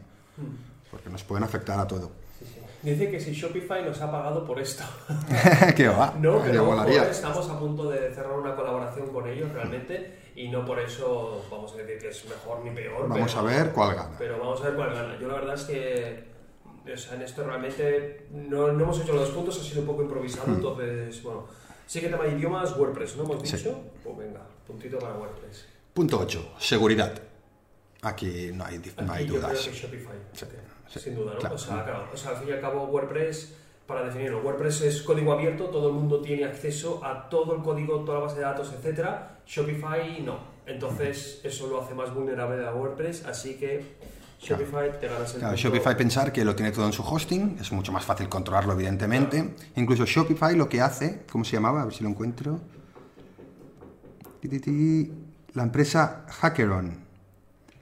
[0.91, 2.12] porque nos pueden afectar a todo.
[2.38, 2.62] sí, sí.
[2.84, 4.84] dice que si Shopify nos ha pagado por esto.
[5.75, 6.13] ¿Qué va?
[6.19, 7.04] No, ojo, molaría.
[7.06, 11.43] eh, estamos a punto de cerrar una colaboración con ellos realmente y no por eso
[11.49, 13.10] vamos a decir que es mejor ni peor.
[13.10, 14.10] Vamos pero- a ver cuál gana.
[14.19, 15.17] Pero vamos a ver cuál gana.
[15.19, 16.35] Yo la verdad es que
[16.93, 19.88] o sea, en esto realmente no, no hemos hecho los dos puntos, ha sido un
[19.88, 21.45] poco improvisado, entonces, bueno,
[21.88, 23.45] sí que tema de idiomas, WordPress, ¿no hemos Hmm.
[23.45, 23.58] Sí.
[23.58, 23.82] dicho?
[24.04, 25.65] Pues venga, puntito para WordPress.
[25.93, 26.54] Punto 8.
[26.60, 27.13] Seguridad.
[28.02, 29.67] Aquí no hay, no hay Aquí yo creo dudas.
[29.67, 30.45] que Shopify, Sí,
[30.88, 31.39] sí, sin duda, ¿no?
[31.39, 31.56] claro.
[31.56, 33.56] O, sea, claro, o sea, al fin y al cabo WordPress,
[33.88, 38.00] para definirlo, WordPress es código abierto, todo el mundo tiene acceso a todo el código,
[38.04, 39.39] toda la base de datos, etcétera.
[39.48, 40.39] Shopify no.
[40.65, 43.84] Entonces eso lo hace más vulnerable a WordPress, así que
[44.39, 45.08] Shopify te
[45.39, 45.56] Claro.
[45.56, 49.56] Shopify pensar que lo tiene todo en su hosting, es mucho más fácil controlarlo, evidentemente.
[49.76, 51.82] Incluso Shopify lo que hace, ¿cómo se llamaba?
[51.82, 52.60] A ver si lo encuentro.
[55.54, 57.06] La empresa Hackeron.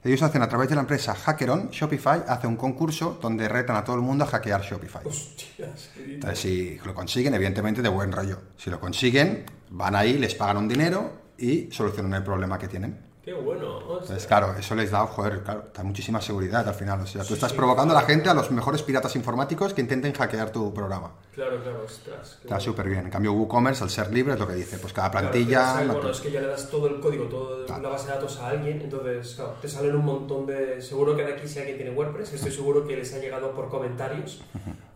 [0.02, 3.84] Ellos hacen a través de la empresa Hackeron, Shopify hace un concurso donde retan a
[3.84, 5.02] todo el mundo a hackear Shopify.
[5.04, 5.90] Hostias.
[5.96, 8.38] Entonces, si lo consiguen, evidentemente de buen rollo.
[8.56, 13.13] Si lo consiguen, van ahí, les pagan un dinero y solucionan el problema que tienen.
[13.24, 13.78] Qué bueno.
[13.78, 13.92] hostia.
[14.02, 17.00] Entonces, claro, eso les da, joder, claro, da muchísima seguridad al final.
[17.00, 18.14] O sea, tú Sí, estás sí, provocando a la claro.
[18.14, 21.12] gente, a los mejores piratas informáticos que intenten hackear tu programa.
[21.34, 22.38] Claro, claro, ostras.
[22.42, 23.06] Está súper bien.
[23.06, 24.78] En cambio, WooCommerce, al ser libre, es lo que dice.
[24.78, 25.80] Pues cada Claro, plantilla...
[25.84, 27.82] la- bueno, es que ya le das todo el código, toda Claro.
[27.82, 30.82] la base de datos a alguien, entonces, claro, te salen un montón de...
[30.82, 33.68] Seguro que de aquí si alguien tiene WordPress, estoy seguro que les ha llegado por
[33.70, 34.42] comentarios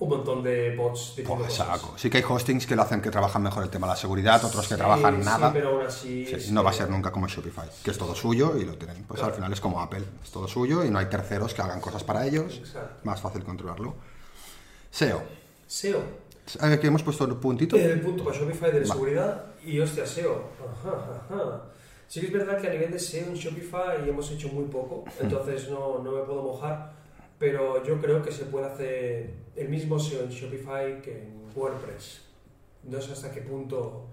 [0.00, 1.80] un montón de bots diciendo Pues, cosas.
[1.80, 1.94] saco.
[1.98, 4.44] Sí que hay hostings que lo hacen que trabajan mejor el tema de la seguridad,
[4.44, 5.52] otros que Sí, trabajan sí, nada.
[5.52, 6.26] pero aún así...
[6.52, 9.04] No va a ser nunca como Shopify, que es todo suyo y lo tienen.
[9.04, 9.33] Pues Claro.
[9.33, 12.04] al final es como Apple, es todo suyo y no hay terceros que hagan cosas
[12.04, 12.59] para ellos.
[12.59, 13.00] Exacto.
[13.04, 13.94] Más fácil controlarlo.
[14.90, 15.22] SEO.
[15.66, 16.02] SEO.
[16.46, 17.76] ¿Sabes que hemos puesto el puntito?
[17.76, 18.87] El punto para Shopify de Va.
[18.87, 20.44] seguridad y hostia, SEO.
[20.83, 21.62] Ajá, ajá.
[22.09, 25.04] Sí que es verdad que a nivel de SEO en Shopify hemos hecho muy poco,
[25.20, 26.92] entonces no, no me puedo mojar,
[27.38, 32.22] pero yo creo que se puede hacer el mismo SEO en Shopify que en WordPress.
[32.85, 34.07] No sé hasta qué punto...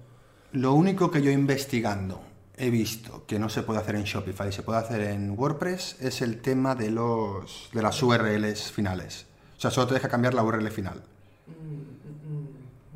[0.52, 2.20] Lo único que yo investigando
[2.58, 5.98] he visto que no se puede hacer en Shopify y se puede hacer en WordPress
[6.02, 9.26] es el tema de los de las URLs finales.
[9.58, 11.02] O sea, solo te deja cambiar la URL final.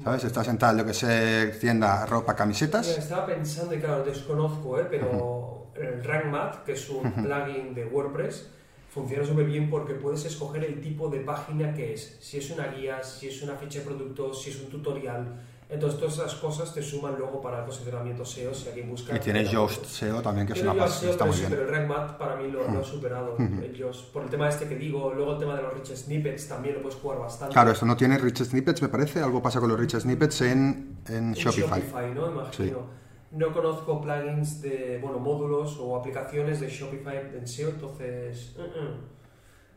[0.03, 0.23] ¿Sabes?
[0.23, 2.87] Estás en tal, lo que sé, tienda, ropa, Mira, camisetas.
[2.87, 4.87] estaba pensando, y claro, desconozco, ¿eh?
[4.89, 8.47] pero el RankMath, que es un plugin de WordPress,
[8.89, 12.17] funciona súper bien porque puedes escoger el tipo de página que es.
[12.21, 15.41] Si es una guía, si es una ficha de producto, si es un tutorial.
[15.71, 19.15] Entonces, todas esas cosas te suman luego para el posicionamiento SEO si alguien busca.
[19.15, 21.49] Y tienes Yoast SEO también, que es una pasada, SEO, está muy bien.
[21.51, 23.37] pero el para mí lo, lo ha superado.
[23.37, 24.11] el Yoast.
[24.11, 26.81] Por el tema este que digo, luego el tema de los rich snippets también lo
[26.81, 27.53] puedes jugar bastante.
[27.53, 29.21] Claro, esto no tiene rich snippets, me parece.
[29.21, 31.83] Algo pasa con los rich snippets en, en En Shopify.
[32.15, 32.31] ¿no?
[32.31, 32.99] Imagino.
[33.31, 38.55] No conozco plugins de, bueno, módulos o aplicaciones de Shopify en SEO, entonces...
[38.57, 39.18] uh, uh.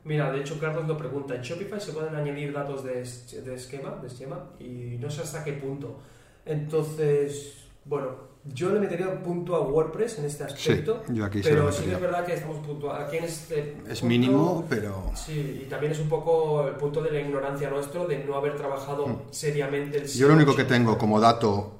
[0.05, 3.05] Mira, de hecho Carlos lo pregunta, ¿en Shopify se pueden añadir datos de,
[3.43, 4.51] de esquema, de esquema?
[4.59, 5.99] Y no sé hasta qué punto.
[6.45, 11.41] Entonces, bueno, yo le metería un punto a WordPress en este Sí, aspecto, yo aquí
[11.43, 15.12] pero sí que es verdad que estamos punto aquí en este Es punto- mínimo, pero...
[15.15, 18.57] Sí, y también es un poco el punto de la ignorancia nuestro de no haber
[18.57, 20.07] trabajado seriamente el Mm.
[20.09, 21.79] Yo lo único que tengo como dato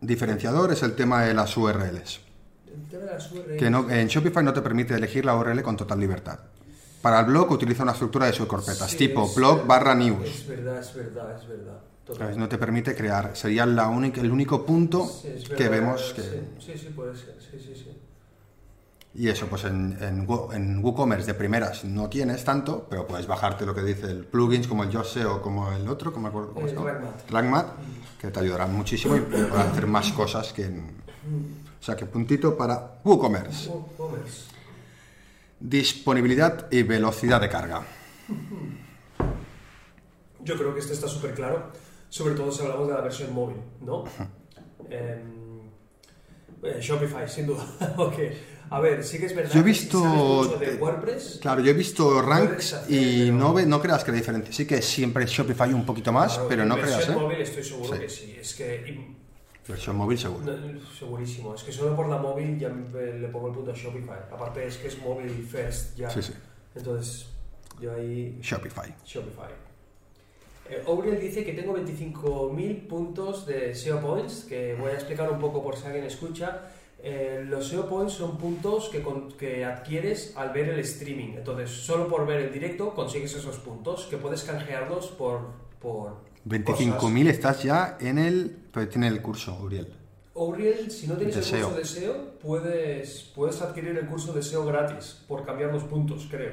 [0.00, 2.20] diferenciador es el tema de las URLs.
[2.66, 3.56] El tema de las URLs.
[3.58, 6.38] Que no, en Shopify no te permite elegir la URL con total libertad.
[7.02, 10.28] Para el blog utiliza una estructura de subcarpetas, Sí, tipo es- blog barra news.
[10.28, 12.36] Es verdad, es verdad, es verdad.
[12.36, 13.36] No te permite crear.
[13.36, 16.22] Sería la única, el único punto Sí, que vemos que...
[16.22, 17.36] Sí, sí, puede ser.
[17.40, 17.98] Sí, sí, sí.
[19.14, 23.26] Y eso, pues en, en, Wo- en WooCommerce de primeras no tienes tanto, pero puedes
[23.26, 26.28] bajarte lo que dice el plugins como el Yoast SEO o como el otro, como
[26.28, 26.34] El.
[26.76, 27.30] RankMath.
[27.30, 27.66] RankMath,
[28.20, 30.80] que te ayudarán muchísimo y podrás hacer más cosas que en...
[31.80, 33.68] O sea, que puntito para WooCommerce.
[33.70, 34.51] WooCommerce.
[35.64, 37.82] Disponibilidad y velocidad de carga.
[40.40, 41.70] Yo creo que esto está súper claro,
[42.08, 44.02] sobre todo si hablamos de la versión móvil, ¿no?
[44.90, 45.60] Em,
[46.64, 47.64] eh, Shopify, sin duda.
[47.96, 48.14] ok.
[48.70, 51.70] A ver, sí que es verdad Yo he que visto- mucho de WordPress, Claro, yo
[51.70, 54.52] he visto ranks hacer, y pero- no, ve, no creas que la diferencia.
[54.52, 57.20] Sí que siempre Shopify un poquito más, claro, pero en no creas, versión ¿eh?
[57.20, 58.00] móvil estoy seguro Sí.
[58.00, 58.36] que sí.
[58.40, 59.21] Es que,
[59.68, 60.44] Versión móvil seguro.
[60.44, 61.54] No, segurísimo.
[61.54, 64.18] Es que solo por la móvil ya le pongo el punto a Shopify.
[64.32, 66.10] Aparte es que es móvil first ya.
[66.10, 66.32] Sí, sí.
[66.74, 67.26] Entonces,
[67.80, 68.92] yo ahí Shopify.
[69.06, 69.50] Shopify.
[70.68, 75.38] Eh, Auriel dice que tengo 25.000 puntos de SEO Points, que voy a explicar un
[75.38, 76.62] poco por si alguien escucha.
[77.04, 81.34] Eh, los SEO Points son puntos que, con- que adquieres al ver el streaming.
[81.36, 85.40] Entonces, solo por ver el directo consigues esos puntos, que puedes canjearlos por...
[85.80, 86.14] por
[86.64, 86.86] cosas.
[87.00, 88.58] 25.000 estás ya en el...
[88.72, 89.92] Pero tiene el curso, Uriel.
[90.34, 94.42] Auriel, si no tienes De el curso de SEO, puedes, puedes adquirir el curso de
[94.42, 96.52] SEO gratis por cambiar los puntos, creo.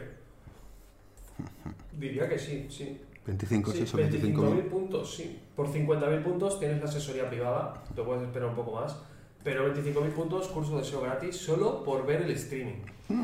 [1.97, 2.99] Diría que sí, sí.
[3.25, 4.69] 25, sí, Sí, son 25.000 25.000.
[4.69, 5.39] puntos, sí.
[5.55, 8.97] Por 50.000 puntos tienes la asesoría privada, te puedes esperar un poco más.
[9.43, 12.81] Pero 25.000 puntos, curso de SEO gratis, solo por ver el streaming.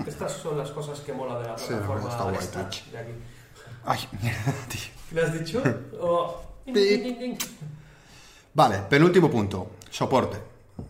[0.08, 1.60] Estas son las cosas que mola de la Hmm.
[1.60, 3.12] Sí, plataforma está de aquí.
[3.84, 4.82] Ay, mierda, tío.
[5.12, 5.62] ¿Le has dicho?
[6.00, 6.42] Oh.
[8.56, 9.72] Vale, penúltimo punto.
[9.90, 10.38] Soporte.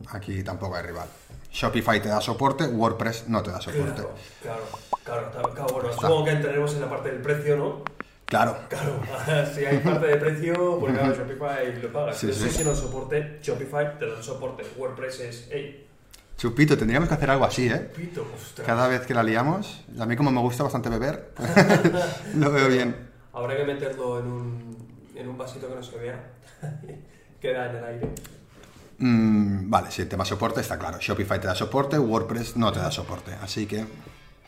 [0.10, 1.08] Aquí tampoco hay rival.
[1.52, 4.04] Shopify te da soporte, WordPress no te da soporte.
[4.42, 4.62] Claro,
[5.04, 7.82] claro, claro, claro, bueno, supongo que entraremos en la parte del precio, ¿no?
[8.26, 8.56] Claro.
[8.70, 9.02] Claro,
[9.56, 12.18] si hay parte de precio, pues claro, Shopify lo pagas.
[12.18, 12.50] Sí, Pero sí.
[12.52, 14.64] si no soporte, Shopify te da soporte.
[14.78, 15.88] WordPress es, hey,
[16.38, 17.80] Chupito, tendríamos que hacer algo así, ¿eh?
[17.96, 18.68] pito, ostras.
[18.68, 21.32] Cada vez que la liamos, a mí como me gusta bastante beber,
[22.36, 23.10] lo veo bien.
[23.34, 26.32] Habrá que meterlo en un, en un vasito que no se vea.
[27.42, 28.10] Queda en el aire.
[28.98, 30.98] Mm, vale, sí, el tema soporte está claro.
[31.00, 33.34] Shopify te da soporte, WordPress no te da soporte.
[33.42, 33.86] Así que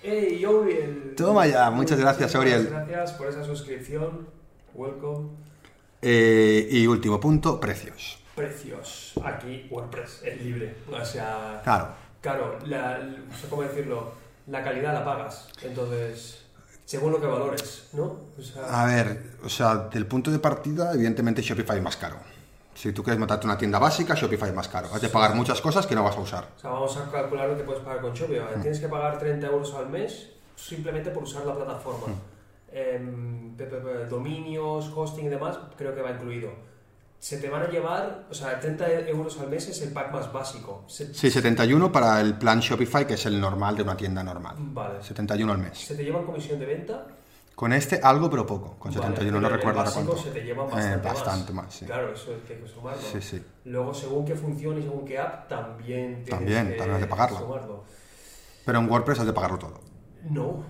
[0.02, 1.16] ¡Hey, Auriel!
[1.18, 2.68] Toma ya, muchas gracias, Auriel.
[2.70, 4.28] Gracias por esa suscripción.
[4.74, 5.30] Welcome.
[6.02, 8.20] Eh, y último punto, precios.
[8.36, 9.14] Precios.
[9.24, 10.76] Aquí WordPress es libre.
[10.92, 11.88] O sea, Claro,
[12.22, 13.00] claro, la,
[13.42, 14.14] sé cómo decirlo,
[14.46, 15.50] la calidad la pagas.
[15.64, 16.46] Entonces,
[16.86, 18.28] según lo que valores, ¿no?
[18.38, 22.18] O sea, a ver, o sea, del punto de partida, evidentemente Shopify es más caro.
[22.78, 24.88] Si tú quieres montarte una tienda básica, Shopify es más caro.
[24.94, 26.48] Has de pagar muchas cosas que no vas a usar.
[26.58, 28.62] O sea, vamos a calcular lo que puedes pagar con Shopify.
[28.62, 32.14] Tienes que pagar 30 euros al mes simplemente por usar la plataforma.
[32.72, 36.52] Em, pe- pe- dominios, hosting y demás, creo que va incluido.
[37.20, 40.32] Se te van a llevar, o sea, 30 euros al mes es el pack más
[40.32, 40.84] básico.
[40.88, 44.56] Se- Sí, 71 para el plan Shopify, que es el normal de una tienda normal.
[44.60, 45.02] Vale.
[45.02, 45.80] 71 al mes.
[45.80, 47.08] Se te llevan comisión de venta.
[47.58, 48.76] Con este algo, pero poco.
[48.78, 50.16] Con Vale, 71 no pero en el recuerdo ahora cuánto.
[50.16, 51.86] se te llevan Eh, bastante, más, sí.
[51.88, 53.02] Claro, eso hay que sumarlo.
[53.02, 53.44] Sí, sí.
[53.66, 57.08] Luego, según qué función y según qué app, también tienes También, que también has de
[57.08, 57.40] pagarlo.
[57.40, 57.84] sumarlo.
[58.64, 59.80] Pero en WordPress has de pagarlo todo.
[60.30, 60.64] No.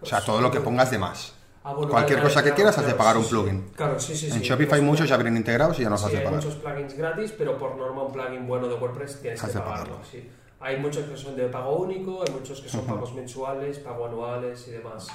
[0.00, 1.34] O sea, todo lo que pongas de más.
[1.64, 3.30] Ah, bueno, Cualquier vale, cosa que claro, quieras has de pagar sí, un sí.
[3.30, 3.68] plugin.
[3.74, 4.36] Claro, sí, sí, sí.
[4.36, 6.42] En Shopify Los- muchos ya vienen integrados y ya no has Sí, de hay pagar.
[6.44, 9.96] muchos plugins gratis, pero por norma un plugin bueno de WordPress tienes Has que pagarlo.
[9.96, 10.04] pagarlo.
[10.08, 10.30] Sí.
[10.60, 14.68] Hay muchos que son de pago único, hay muchos que son pagos mensuales, pago anuales
[14.68, 15.08] y demás.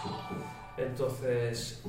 [0.77, 1.81] Entonces,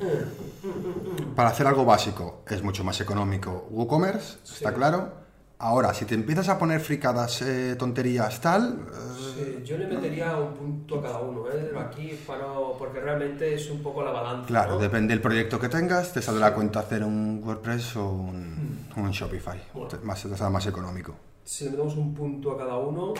[1.34, 4.74] Para hacer algo básico es mucho más económico WooCommerce, está Sí.
[4.74, 5.26] claro.
[5.58, 10.36] Ahora, si te empiezas a poner fricadas, eh, tonterías, tal, eh, sí, yo le metería
[10.36, 11.72] un punto a cada uno, ¿eh?
[11.78, 12.12] Aquí,
[12.78, 14.46] porque realmente es un poco la balanza.
[14.46, 14.80] claro, ¿no?
[14.80, 19.10] depende del proyecto que tengas, te saldrá a cuenta hacer un WordPress o un, un
[19.10, 19.88] Shopify, Bueno.
[19.88, 21.14] te- más, te saldrá más económico.
[21.42, 23.14] Si le metemos un punto a cada uno,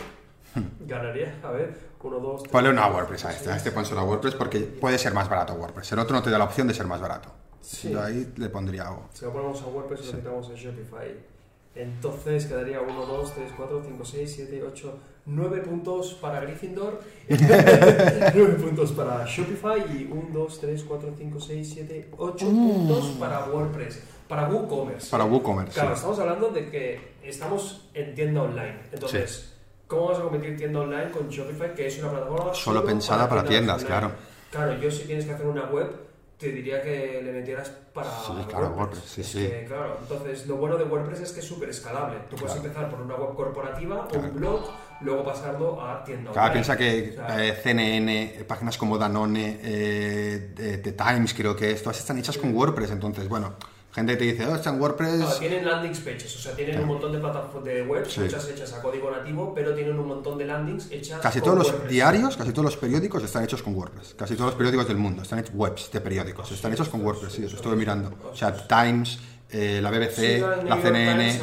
[0.85, 2.51] ganaría, a ver, uno, dos, tres.
[2.51, 5.53] Ponle una WordPress a este, a este ponse una WordPress porque puede ser más barato
[5.55, 5.91] WordPress.
[5.91, 7.29] El otro no te da la opción de ser más barato.
[7.61, 7.91] Sí.
[7.91, 9.09] Yo ahí le pondría algo.
[9.13, 11.37] Si lo ponemos a WordPress y lo quitamos a Shopify.
[11.75, 18.53] Entonces quedaría 1, 2, 3, 4, 5, 6, 7, 8, 9 puntos para Gryffindor, 9
[18.55, 24.01] puntos para Shopify y 1, 2, 3, 4, 5, 6, 7, 8 puntos para WordPress,
[24.27, 25.09] para WooCommerce.
[25.11, 25.95] Para WooCommerce, Claro, sí.
[25.95, 28.79] estamos hablando de que estamos en tienda online.
[28.91, 29.53] Entonces,
[29.87, 33.43] ¿cómo vas a competir tienda online con Shopify, que es una plataforma Solo pensada para
[33.43, 34.11] tiendas, claro.
[34.51, 35.89] Claro, yo si tienes que hacer una web,
[36.37, 39.39] te diría que le metieras para Sí, claro, WordPress, sí, sí.
[39.39, 42.17] que, claro, entonces lo bueno de WordPress es que es súper escalable.
[42.29, 42.67] Tú puedes Claro.
[42.67, 44.27] empezar por una web corporativa, Claro.
[44.27, 44.61] un blog,
[45.01, 46.53] luego pasarlo a tienda Claro, online.
[46.53, 51.81] piensa que O sea, eh, CNN, páginas como Danone, eh, The Times, creo que es,
[51.81, 52.91] todas están hechas con WordPress.
[52.91, 53.55] Entonces, bueno,
[53.97, 55.39] gente que te dice, oh, está en claro, WordPress.
[55.39, 58.19] tienen landings pages, o sea, tienen un montón de plataformas de webs, Sí.
[58.21, 61.57] muchas hechas a código nativo, pero tienen un montón de landings hechas Casi con todos
[61.59, 61.91] los WordPress.
[61.91, 64.13] diarios, casi todos los periódicos están hechos con WordPress.
[64.15, 66.51] Casi todos los periódicos del mundo están hechos webs de periódicos.
[66.51, 68.11] Están hechos con WordPress, sí, eso estuve mirando.
[68.31, 69.19] O sea, Times,
[69.51, 71.41] eh, la BBC, Sí, la CNN,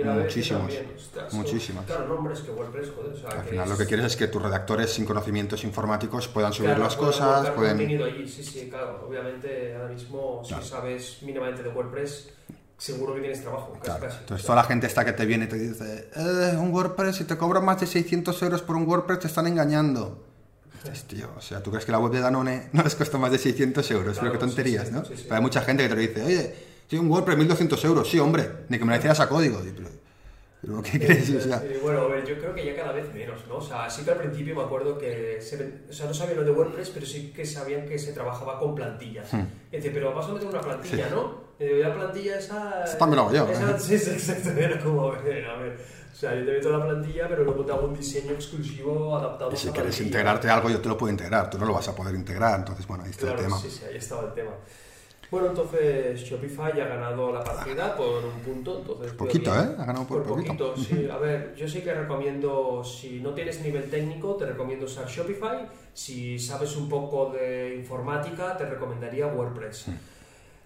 [0.00, 0.74] la muchísimos.
[0.74, 1.86] también, ostras, muchísimas.
[1.86, 3.86] Claro, no, hombre, es que WordPress, joder, o sea, Al que final es- lo que
[3.86, 7.76] quieres es que tus redactores sin conocimientos informáticos puedan subir Claro, las pueden cosas, pueden...
[7.78, 9.06] contenido allí, sí, sí, claro.
[9.08, 10.62] Obviamente, ahora mismo, Claro.
[10.62, 12.30] si sabes mínimamente de WordPress,
[12.78, 14.00] seguro que tienes trabajo, casi, Claro.
[14.06, 14.18] casi.
[14.20, 17.24] Entonces toda la gente está que te viene y te dice, eh, un WordPress, si
[17.24, 20.26] te cobran más de 600 euros por un WordPress te están engañando.
[20.84, 23.30] Dices, tío, o sea, ¿tú crees que la web de Danone no les cuesta más
[23.32, 24.18] de 600 euros?
[24.18, 25.04] Claro, Pero qué tonterías, sí, ¿no?
[25.04, 25.12] sí.
[25.24, 26.54] Pero hay mucha gente que te lo dice, oye,
[26.90, 29.60] sí, un WordPress 1200 euros, sí, hombre, ni que me lo hicieras a código.
[29.62, 29.88] Pero,
[30.60, 31.30] Pero, ¿qué crees?
[31.30, 33.56] O sea, Sí, bueno, a ver, yo creo que ya cada vez menos, ¿no?
[33.56, 35.56] O sea, sí que al principio me acuerdo que se,
[35.88, 38.74] o sea, no sabían lo de WordPress, pero sí que sabían que se trabajaba con
[38.74, 39.32] plantillas.
[39.32, 39.44] Hmm.
[39.72, 41.50] Y dice, pero vas a meter una plantilla, ¿no?
[41.58, 42.84] Y la plantilla esa...
[42.84, 43.76] Esta me la hago yo, esa- ¿eh?
[43.78, 45.78] Sí, sí, exacto, era como, a ver, a ver.
[46.12, 49.50] O sea, yo te meto la plantilla, pero luego te hago un diseño exclusivo adaptado
[49.50, 51.48] y a si esa quieres integrarte a algo, yo te lo puedo integrar.
[51.48, 52.58] Tú no lo vas a poder integrar.
[52.58, 53.58] Entonces, bueno, ahí está Claro, el tema.
[53.58, 54.50] sí, sí, ahí estaba el tema.
[55.30, 59.12] Bueno, entonces Shopify ha ganado la partida por un punto, entonces...
[59.12, 59.64] Poquito, bien.
[59.64, 59.74] ¿eh?
[59.78, 60.76] Ha ganado por, poquito.
[60.76, 61.08] sí.
[61.10, 65.68] A ver, yo sí que recomiendo, si no tienes nivel técnico, te recomiendo usar Shopify.
[65.94, 69.88] Si sabes un poco de informática, te recomendaría WordPress.
[69.88, 69.92] Mm.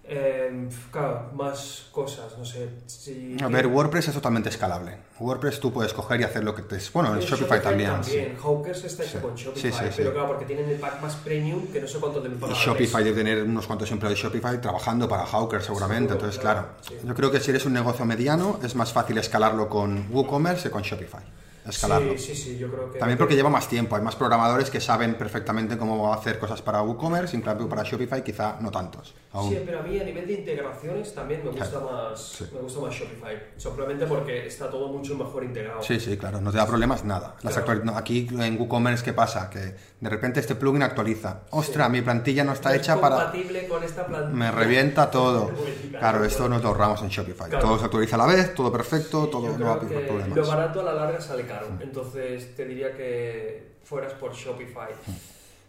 [0.07, 2.69] Eh, claro, más cosas, no sé.
[2.85, 4.97] Si A ver, WordPress es totalmente escalable.
[5.19, 6.77] WordPress tú puedes coger y hacer lo que te...
[6.93, 8.03] Bueno, en el Shopify, también.
[8.03, 8.19] sí.
[8.43, 9.17] Hawkers está hecho Sí.
[9.23, 9.93] con Shopify, Sí, sí, sí.
[9.97, 12.55] pero claro, porque tienen el pack más premium que no sé cuánto te pagan.
[12.55, 16.09] Shopify debe tener unos cuantos empleados de Shopify trabajando para Hawker seguramente.
[16.13, 16.67] Seguro, Entonces, claro,
[17.03, 20.69] yo creo que si eres un negocio mediano es más fácil escalarlo con WooCommerce que
[20.69, 21.21] con Shopify.
[21.67, 22.15] Escalarlo.
[22.15, 22.99] Sí, sí, sí, yo creo que...
[22.99, 23.95] También porque lleva más tiempo.
[23.95, 28.23] Hay más programadores que saben perfectamente cómo hacer cosas para WooCommerce, en cambio para Shopify
[28.23, 29.15] quizá no tantos.
[29.35, 29.49] Aún.
[29.51, 32.45] Sí, pero a mí a nivel de integraciones también me gusta más, Sí.
[32.53, 33.35] me gusta más Shopify.
[33.57, 35.81] Simplemente porque está todo mucho mejor integrado.
[35.83, 37.35] Sí, sí, claro, no te da problemas nada.
[37.43, 37.83] Las Claro.
[37.83, 39.49] no, aquí en WooCommerce, ¿qué pasa?
[39.49, 39.59] Que
[39.99, 41.41] de repente este plugin actualiza.
[41.51, 43.15] Ostras, mi plantilla no está No hecha es para...
[43.17, 44.33] compatible con esta plantilla.
[44.37, 45.51] Me revienta todo.
[45.99, 47.49] Claro, esto nos lo ahorramos en Shopify.
[47.49, 47.65] Claro.
[47.65, 50.07] Todo se actualiza a la vez, todo perfecto, todo no va a haber que Lo
[50.07, 50.47] problemas.
[50.47, 51.67] barato a la larga sale caro.
[51.81, 54.89] Entonces te diría que fueras por Shopify.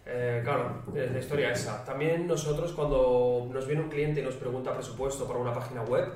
[0.09, 1.85] Eh, claro, es la historia esa.
[1.85, 6.13] También nosotros cuando nos viene un cliente y nos pregunta presupuesto para una página web,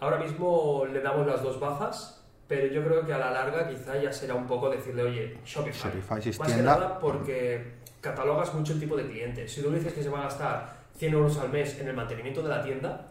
[0.00, 4.00] ahora mismo le damos las dos bazas, pero yo creo que a la larga quizá
[4.00, 5.90] ya será un poco decirle, oye, Shopify.
[5.90, 9.46] Shopify, si es Más que nada porque catalogas mucho el tipo de cliente.
[9.46, 11.94] Si tú le dices que se va a gastar 100 euros al mes en el
[11.94, 13.08] mantenimiento de la tienda,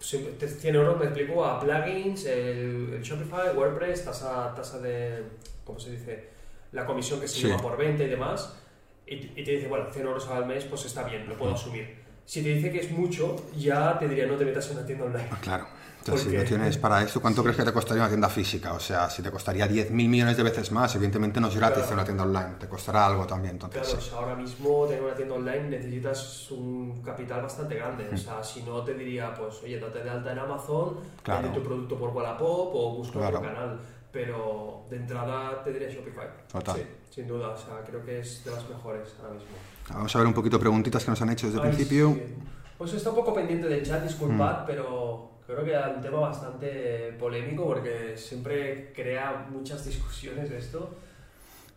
[0.00, 5.22] siempre- te- 100 euros me explico a plugins, el, el Shopify, WordPress, tasa, tasa de,
[5.64, 6.30] ¿cómo se dice?
[6.72, 7.46] La comisión que se Sí.
[7.46, 8.60] lleva por venta y demás.
[9.06, 12.02] Y, y te dice, bueno, 100 euros al mes, pues está bien, lo puedo asumir.
[12.24, 15.04] Si te dice que es mucho, ya te diría, no te metas en una tienda
[15.04, 15.28] online.
[15.30, 15.66] Ah, Claro.
[16.00, 18.74] O sea, si lo tienes para esto, ¿cuánto crees que te costaría una tienda física?
[18.74, 21.94] O sea, si te costaría 10.000 millones de veces más, evidentemente no es gratis Claro.
[21.94, 23.52] una tienda online, te costará algo también.
[23.54, 24.10] Entonces, Claro, o sí.
[24.10, 28.06] sea, ahora mismo tener una tienda online necesitas un capital bastante grande.
[28.10, 28.14] Mm.
[28.14, 31.42] O sea, si no te diría, pues, oye, date de alta en Amazon, Claro.
[31.42, 33.40] vende tu producto por Wallapop o busca otro Claro.
[33.40, 33.80] canal.
[34.14, 36.28] Pero de entrada te diría Shopify.
[36.50, 36.76] Total.
[36.76, 37.48] Sí, sin duda.
[37.48, 39.48] O sea, creo que es de las mejores ahora mismo.
[39.90, 42.14] Vamos a ver un poquito preguntitas que nos han hecho desde el principio.
[42.14, 42.34] sí.
[42.78, 44.66] Pues está un poco pendiente del chat, disculpad, Mm.
[44.66, 50.94] pero creo que era un tema bastante polémico porque siempre crea muchas discusiones esto.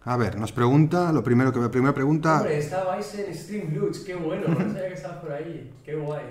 [0.05, 4.47] A ver, nos pregunta, lo primero que primera pregunta, Hombre, estabais en Streamloots, qué bueno,
[4.47, 6.23] no sabía que estabas por ahí, qué guay.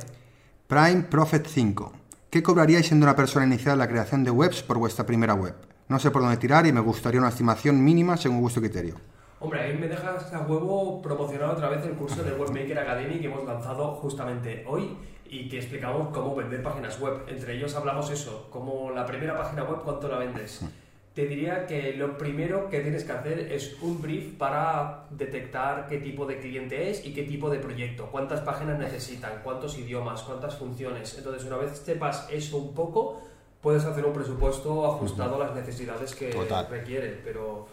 [0.67, 1.93] Prime Prophet 5.
[2.31, 5.55] ¿Qué cobraríais siendo una persona iniciada en la creación de webs por vuestra primera web?
[5.89, 8.97] No sé por dónde tirar y me gustaría una estimación mínima según vuestro criterio.
[9.39, 13.27] Hombre, ahí me dejas a huevo promocionar otra vez el curso de Webmaker Academy que
[13.27, 14.97] hemos lanzado justamente hoy
[15.27, 17.23] y que explicamos cómo vender páginas web.
[17.29, 20.63] Entre ellos hablamos eso, como la primera página web, cuánto la vendes.
[21.15, 25.99] Te diría que lo primero que tienes que hacer es un brief para detectar qué
[25.99, 30.57] tipo de cliente es y qué tipo de proyecto, cuántas páginas necesitan, cuántos idiomas, cuántas
[30.57, 31.17] funciones.
[31.17, 33.23] Entonces, una vez sepas eso un poco,
[33.61, 36.67] puedes hacer un presupuesto ajustado a las necesidades que Total.
[36.71, 37.67] requiere, pero...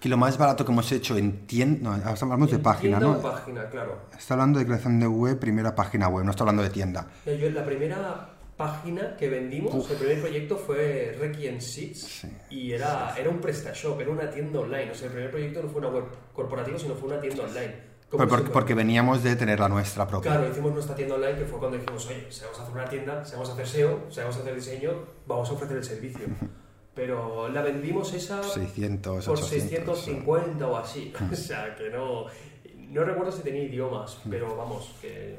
[0.00, 3.20] Que lo más barato que hemos hecho en tienda, no, hablamos de página, ¿no?
[3.20, 3.98] página, claro.
[4.18, 7.06] Está hablando de creación de web, primera página web, no está hablando de tienda.
[7.24, 12.28] Eh, Yo, la primera página que vendimos, el primer proyecto fue Requiem Seats Sí.
[12.50, 14.90] y era, era un PrestaShop, era una tienda online.
[14.90, 17.91] O sea, el primer proyecto no fue una web corporativa, sino fue una tienda online.
[18.12, 20.32] Porque, porque veníamos de tener la nuestra propia.
[20.32, 22.84] Claro, hicimos nuestra tienda online que fue cuando dijimos, oye, si vamos a hacer una
[22.84, 24.90] tienda, si vamos a hacer SEO, si vamos a hacer diseño,
[25.26, 26.26] vamos a ofrecer el servicio.
[26.94, 29.98] Pero la vendimos esa 600, por 800.
[29.98, 31.12] 650 o así.
[31.32, 32.26] O sea, que no...
[32.76, 35.38] No recuerdo si tenía idiomas, pero vamos, que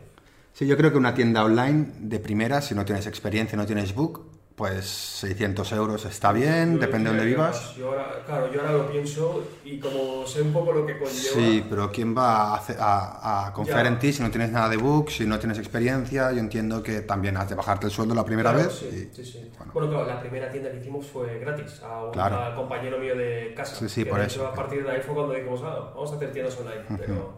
[0.54, 3.96] Sí, yo creo que una tienda online de primera, si no tienes experiencia, no tienes
[3.96, 4.24] book,
[4.56, 7.76] pues 600 euros está bien, Yo depende de dónde vivas.
[7.76, 11.34] Yo ahora, claro, yo ahora lo pienso y como sé un poco lo que conlleva.
[11.34, 13.88] Sí, pero ¿quién va a, hacer- a- a confiar Ya.
[13.90, 16.32] en ti si no tienes nada de book, si no tienes experiencia?
[16.32, 18.78] Yo entiendo que también has de bajarte el sueldo la primera Claro, vez.
[18.78, 19.52] Sí, y- sí, sí.
[19.58, 19.72] bueno.
[19.74, 19.90] Bueno.
[19.90, 22.56] claro, la primera tienda que hicimos fue gratis a un Claro.
[22.56, 23.76] compañero mío de casa.
[23.76, 24.46] Sí, sí, que por eso.
[24.48, 26.84] a partir de ahí fue cuando dijimos, ah, vamos a hacer tiendas online.
[27.00, 27.34] pero,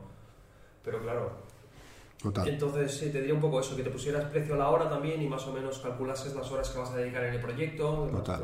[0.83, 1.44] pero claro.
[2.25, 2.47] Total.
[2.47, 5.21] Entonces, sí, te diría un poco eso, que te pusieras precio a la hora también
[5.21, 8.09] y más o menos calculases las horas que vas a dedicar en el proyecto.
[8.11, 8.41] Total.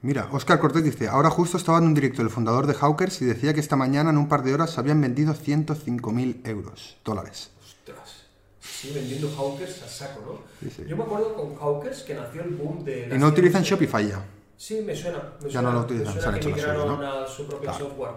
[0.00, 3.26] Mira, Oscar Cortés dice, ahora justo estaba en un directo del fundador de Hawkers y
[3.26, 7.50] decía que esta mañana en un par de horas habían vendido 105.000 euros, dólares.
[7.62, 8.22] Ostras.
[8.60, 10.38] Sí, vendiendo Hawkers a saco, ¿no?
[10.68, 10.84] Sí, sí.
[10.88, 13.10] Yo me acuerdo con Hawkers que nació el boom de...
[13.14, 14.24] Y no utilizan Shopify ya.
[14.56, 15.20] Sí, me suena.
[15.42, 17.06] Me Ya no lo me utilizan, suena se han que hecho la suya, migraron ¿no?
[17.24, 17.78] a su propio Claro.
[17.78, 18.10] software.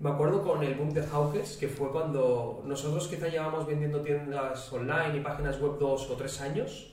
[0.00, 4.72] Me acuerdo con el boom de Hawkers, que fue cuando nosotros quizá llevamos vendiendo tiendas
[4.72, 6.92] online y páginas web dos o tres años.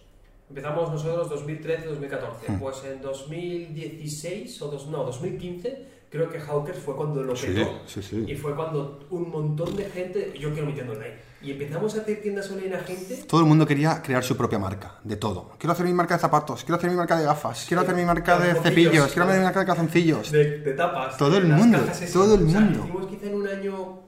[0.50, 2.50] Empezamos nosotros 2013-2014.
[2.50, 2.60] Mm.
[2.60, 7.82] Pues en 2016 o dos, no, 2015 creo que Hawkers fue cuando lo petó.
[7.88, 8.26] sí, sí.
[8.28, 11.32] Y fue cuando un montón de gente, yo quiero mi tienda online.
[11.42, 14.60] Y empezamos a hacer tiendas online a gente Todo el mundo quería crear su propia
[14.60, 15.54] marca, de todo.
[15.58, 18.06] Quiero hacer mi marca de zapatos, quiero hacer mi marca de gafas, quiero hacer mi
[18.06, 20.32] marca de cepillos, quiero hacer mi marca de calzoncillos.
[20.32, 21.18] de, de tapas.
[21.18, 21.80] Todo el mundo,
[22.14, 22.80] todo el O sea, mundo.
[22.84, 24.00] hicimos quizá en un año,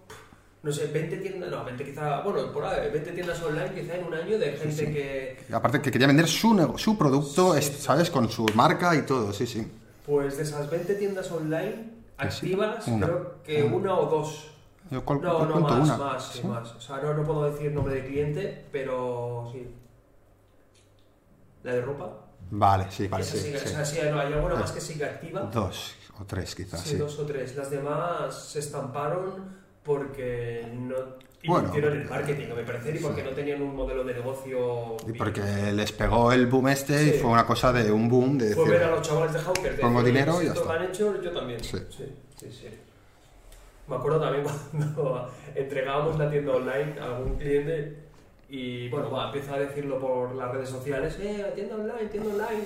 [0.62, 4.04] no sé, 20 tiendas, no, 20 quizá, bueno, por ahí, 20 tiendas online quizá en
[4.06, 8.12] un año de gente que, Aparte que quería vender su, su producto, ¿sabes?
[8.12, 9.66] Con su marca y todo, sí, sí.
[10.06, 11.92] Pues de esas 20 tiendas online
[12.30, 13.76] sí, activas, creo que Una.
[13.76, 14.50] una o dos.
[14.92, 15.98] Yo cual- No, cual no, más, una.
[15.98, 16.48] más, sí, ¿Sí?
[16.48, 16.72] más.
[16.76, 19.68] O sea, no, no puedo decir nombre de cliente, pero sí.
[21.64, 22.20] La de ropa.
[22.52, 24.60] Vale, sí, vale, esa sí, esa sí, no, hay alguna Ah.
[24.60, 25.42] más que sigue activa.
[25.52, 26.98] Dos o tres quizás, sí.
[26.98, 27.56] dos o tres.
[27.56, 30.96] Las demás se estamparon porque no
[31.46, 31.72] Bueno.
[31.76, 34.98] en marketing, a mi parecer, y porque no tenían un modelo de negocio.
[35.02, 35.18] Y bien.
[35.18, 35.42] porque
[35.74, 37.18] les pegó el boom este y Sí.
[37.20, 39.80] fue una cosa de un boom de Fue decir, ver a los chavales de Hawker.
[39.82, 40.74] pongo decir, dinero y ya está.
[40.74, 41.60] han hecho, yo también.
[41.64, 41.78] Sí.
[41.90, 42.06] sí,
[42.40, 42.50] sí.
[42.52, 42.68] sí.
[43.88, 47.98] Me acuerdo también cuando entregábamos la tienda online a algún cliente
[48.50, 52.64] y bueno, va, empieza a decirlo por las redes sociales, eh, tienda online, tienda online,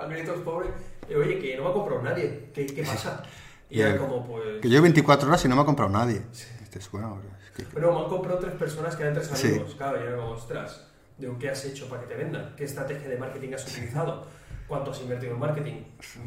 [0.00, 0.70] a gritos pobres,
[1.10, 3.22] y oye, que no me ha comprado nadie, ¿qué, qué pasa?
[3.70, 4.60] Y Y el- como, pues...
[4.60, 6.20] que llevo 24 horas y no me ha comprado nadie.
[6.62, 7.41] Este es bueno, es
[7.74, 9.48] Pero me han comprado tres personas que eran tres Sí.
[9.48, 10.86] amigos, claro, y era como, ostras,
[11.18, 12.54] digo, ¿qué has hecho para que te vendan?
[12.56, 14.26] ¿Qué estrategia de marketing has utilizado?
[14.68, 15.82] ¿Cuánto has invertido en marketing?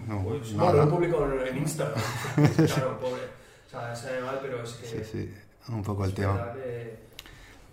[0.07, 0.63] No, Pues, nada.
[0.71, 1.99] bueno, lo he publicado en, Instagram.
[2.55, 3.21] claro, pobre.
[3.65, 4.87] O sea, sabe mal, pero es que...
[4.87, 5.33] Sí, sí,
[5.69, 6.53] un poco el tema.
[6.53, 7.05] que-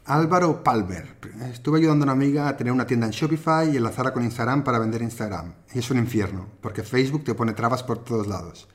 [0.06, 1.06] Álvaro Palmer.
[1.52, 4.64] Estuve ayudando a una amiga a tener una tienda en Shopify y enlazarla con Instagram
[4.64, 5.52] para vender Instagram.
[5.74, 8.66] Y es un infierno, porque Facebook te pone trabas por todos lados.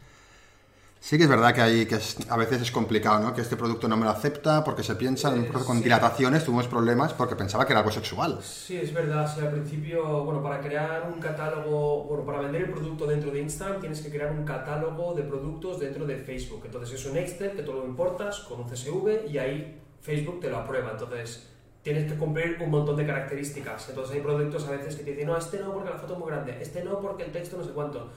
[1.07, 3.33] Sí que es verdad que, hay, que es- a veces es complicado, ¿no?
[3.33, 5.83] Que este producto no me lo acepta porque se piensa, mejor con sí.
[5.83, 8.39] dilataciones tuvimos problemas porque pensaba que era algo sexual.
[8.43, 9.25] Sí, es verdad.
[9.33, 13.39] Sí, al principio, bueno, para crear un catálogo, bueno, para vender el producto dentro de
[13.39, 16.63] Instagram tienes que crear un catálogo de productos dentro de Facebook.
[16.65, 20.49] Entonces es un Excel que tú lo importas con un CSV y ahí Facebook te
[20.49, 20.91] lo aprueba.
[20.91, 21.47] Entonces
[21.83, 23.87] tienes que cumplir un montón de características.
[23.87, 26.19] Entonces hay productos a veces que te dicen, no, este no porque la foto es
[26.19, 28.09] muy grande, este no porque el texto no sé cuánto.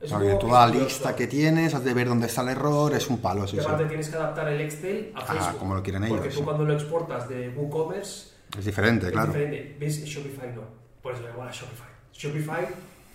[0.00, 3.08] Es un Porque la lista que tienes, has de ver dónde está el error, es
[3.08, 3.66] un palo, sí, Y sí.
[3.66, 5.58] aparte tienes que adaptar el Excel a Ah, Facebook.
[5.58, 6.44] como lo quieren Porque ellos, tú sí.
[6.44, 9.32] cuando lo exportas de WooCommerce Es diferente, es claro.
[9.32, 9.76] diferente.
[9.80, 10.04] ¿Ves?
[10.04, 10.62] Shopify no.
[11.02, 11.88] Por eso igual a Shopify.
[12.12, 12.66] Shopify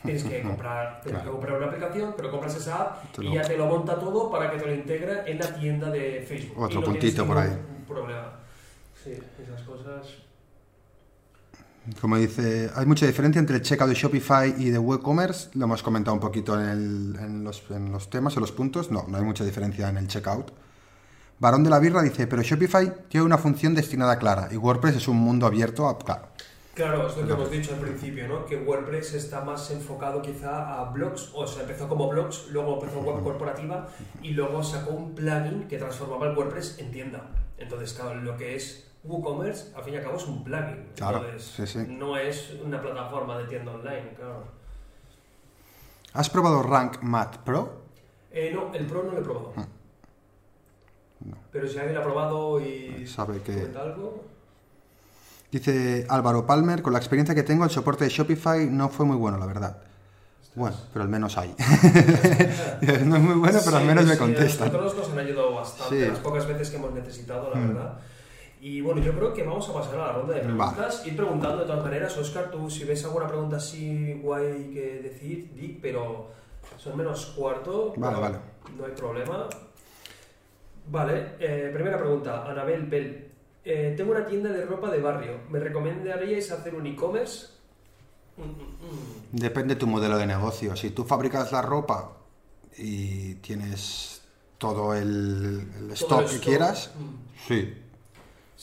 [0.03, 3.57] tienes que comprar, tienes que comprar una aplicación, pero compras esa app y ya te
[3.57, 6.59] lo monta todo para que te lo integre en la tienda de Facebook.
[6.61, 7.47] Otro Y no puntito por ahí.
[7.49, 8.34] ningún problema.
[9.01, 9.11] Sí,
[9.41, 10.05] esas cosas.
[11.99, 15.49] Como dice, hay mucha diferencia entre el checkout de Shopify y de WooCommerce.
[15.53, 18.89] Lo hemos comentado un poquito en, el- en los, en los temas, en los puntos.
[18.89, 20.51] No, no hay mucha diferencia en el checkout.
[21.39, 25.07] Varón de la Birra dice, pero Shopify tiene una función destinada clara y WordPress es
[25.09, 25.97] un mundo abierto a...
[25.99, 26.27] Claro,
[26.73, 28.45] Claro, es lo que hemos dicho al principio, ¿no?
[28.45, 33.01] Que WordPress está más enfocado quizá a blogs, o sea, empezó como blogs, luego empezó
[33.01, 33.89] web corporativa
[34.23, 37.29] y luego sacó un plugin que transformaba el WordPress en tienda.
[37.59, 40.88] Entonces, claro, lo que es WooCommerce, al fin y al cabo, es un plugin.
[40.95, 41.86] Claro, Entonces, sí, sí.
[41.89, 44.43] no es una plataforma de tienda online, claro.
[46.14, 47.82] ¿Has probado Rank Math Pro?
[48.32, 49.54] Eh, no, el Pro no lo he probado.
[49.58, 49.66] Ah.
[51.51, 54.24] Pero si alguien lo ha probado y Sabe que- algo...
[55.51, 59.16] Dice Álvaro Palmer, con la experiencia que tengo, el soporte de Shopify no fue muy
[59.18, 59.78] bueno, la verdad.
[60.56, 61.54] Bueno, pero al menos hay.
[63.06, 64.70] no es muy bueno, pero al Sí, menos me contestan.
[64.70, 66.10] A nosotros nos han ayudado bastante, Sí.
[66.12, 67.68] las pocas veces que hemos necesitado, la Mm.
[67.68, 67.99] verdad.
[68.66, 70.55] Y bueno, yo creo que vamos a pasar a la ronda de Vale.
[70.55, 71.05] preguntas.
[71.05, 75.51] Ir preguntando de todas maneras, Oscar, tú si ves alguna pregunta así guay que decir,
[75.53, 76.30] di, pero
[76.78, 77.93] son menos cuarto.
[77.97, 78.38] Vale, vale.
[78.78, 79.49] No hay problema.
[80.89, 83.32] Vale, eh, primera pregunta, Anabel Bell.
[83.66, 85.39] Eh, tengo una tienda de ropa de barrio.
[85.49, 87.47] ¿Me recomendaríais hacer un e-commerce?
[88.38, 89.39] Mm, mm, mm.
[89.39, 90.74] Depende de tu modelo de negocio.
[90.78, 92.14] Si tú fabricas la ropa
[92.78, 94.22] y tienes
[94.57, 96.43] todo el, el Todo stock el que stock.
[96.45, 97.47] quieras, Mm.
[97.47, 97.74] sí.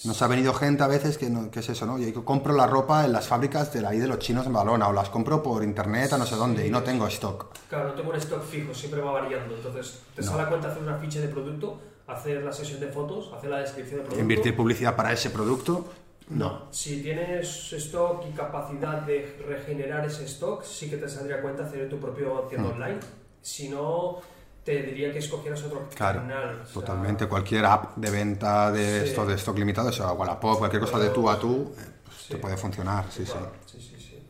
[0.04, 1.98] Nos ha venido gente a veces que, no, que es eso, ¿no?
[1.98, 4.92] Yo compro la ropa en las fábricas de ahí de los chinos en Balona o
[4.92, 7.46] las compro por internet a no sé dónde y no tengo stock.
[7.68, 9.54] Claro, no tengo un stock fijo, siempre va variando.
[9.56, 10.30] Entonces, te No.
[10.30, 13.58] sale a cuenta hacer una ficha de producto, hacer la sesión de fotos, hacer la
[13.58, 14.22] descripción de producto.
[14.22, 15.86] Invertir publicidad para ese producto,
[16.32, 16.66] No.
[16.70, 21.64] Si tienes stock y capacidad de regenerar ese stock, sí que te saldría a cuenta
[21.64, 22.72] hacer tu propio tienda Mm.
[22.72, 23.00] online.
[23.42, 24.18] Si no,
[24.70, 26.60] te diría que escogieras otro Claro, canal.
[26.62, 29.08] o sea, Totalmente, cualquier app de venta de Sí.
[29.08, 32.16] esto de stock limitado, o sea, Wallapop, cualquier cosa de tú a tú, eh, pues,
[32.16, 32.28] Sí.
[32.34, 33.32] te puede funcionar, sí, sí.
[33.32, 33.50] igual.
[33.66, 34.22] sí, sí, sí.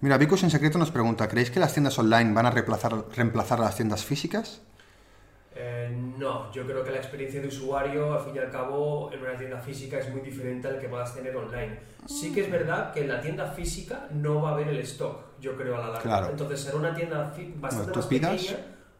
[0.00, 3.60] Mira, Vicus en secreto nos pregunta, ¿creéis que las tiendas online van a reemplazar, reemplazar
[3.60, 4.60] a las tiendas físicas?
[5.60, 9.20] Eh, no, yo creo que la experiencia de usuario, al fin y al cabo, en
[9.20, 11.80] una tienda física es muy diferente al que puedas tener online.
[12.06, 15.18] Sí que es verdad que en la tienda física no va a haber el stock,
[15.40, 16.00] yo creo, a la larga.
[16.02, 16.28] Claro.
[16.30, 18.58] Entonces será una tienda bastante tú más pidas- pequeña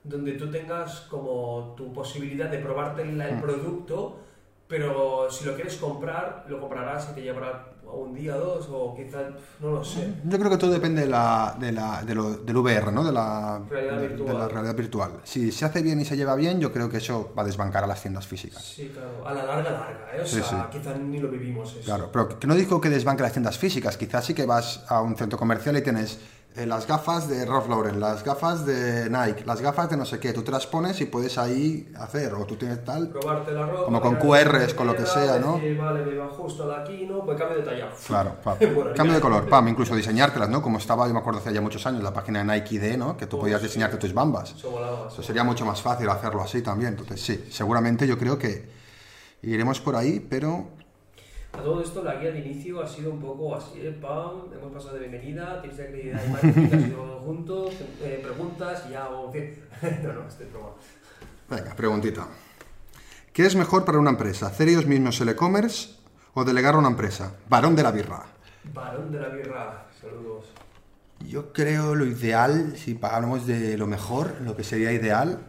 [0.09, 3.41] donde tú tengas como tu posibilidad de probarte el, el Mm.
[3.41, 4.19] producto,
[4.67, 8.95] pero si lo quieres comprar, lo comprarás y te llevará un día o dos, o
[8.95, 10.13] quizás, no lo sé.
[10.25, 13.03] Yo creo que todo depende de la, de la- de lo- del VR, ¿no?
[13.03, 14.27] De la, Realidad de- virtual.
[14.29, 15.11] de la realidad virtual.
[15.25, 17.85] Si se hace bien y se lleva bien, yo creo que eso va a desbancar
[17.85, 18.63] a las tiendas físicas.
[18.63, 20.21] Sí, claro, a la larga, larga, ¿eh?
[20.21, 21.85] O Sí, sea, quizás ni lo vivimos eso.
[21.87, 25.01] Claro, pero que no digo que desbanque las tiendas físicas, quizás sí que vas a
[25.01, 26.19] un centro comercial y tienes
[26.59, 30.19] eh, las gafas de Ralph Lauren, las gafas de Nike, las gafas de no sé
[30.19, 33.67] qué, tú te las pones y puedes ahí hacer, o tú tienes tal, probarte la
[33.67, 33.85] ropa.
[33.85, 35.55] Como con QRs, con lo que sea, ¿no?
[35.55, 37.25] decir, vale, me va justo de aquí, ¿no?
[37.25, 37.89] Pues cambio de talla.
[38.07, 38.57] Claro, pam.
[38.95, 40.61] Cambio de color, pam, incluso diseñártelas, ¿no?
[40.61, 43.17] Como estaba, yo me acuerdo hace ya muchos años, la página de Nike ID, ¿no?
[43.17, 43.69] Que tú Oh, podías sí.
[43.69, 44.53] diseñarte tus bambas.
[44.53, 45.09] Eso volaba.
[45.13, 46.91] Eso sería mucho más fácil hacerlo así también.
[46.91, 48.69] Entonces, sí, seguramente yo creo que
[49.43, 50.71] iremos por ahí, pero
[51.53, 53.99] A todo esto, la guía de inicio ha sido un poco así, ¿eh?
[54.01, 58.85] pam, hemos pasado de bienvenida, tienes de actividad y marketing, ha sido juntos, eh, preguntas
[58.89, 59.65] y ya, o en fin.
[60.03, 60.71] no, no, estoy broma.
[61.49, 62.29] venga, preguntita.
[63.33, 64.49] ¿Qué es mejor para una empresa?
[64.49, 65.95] ¿Hacer ellos mismos el e-commerce
[66.35, 67.35] o delegar a una empresa?
[67.49, 68.27] Varón de la birra.
[68.75, 70.47] Varón de la birra, saludos.
[71.27, 75.41] Yo creo lo ideal, si hablamos de lo mejor, lo que sería ideal.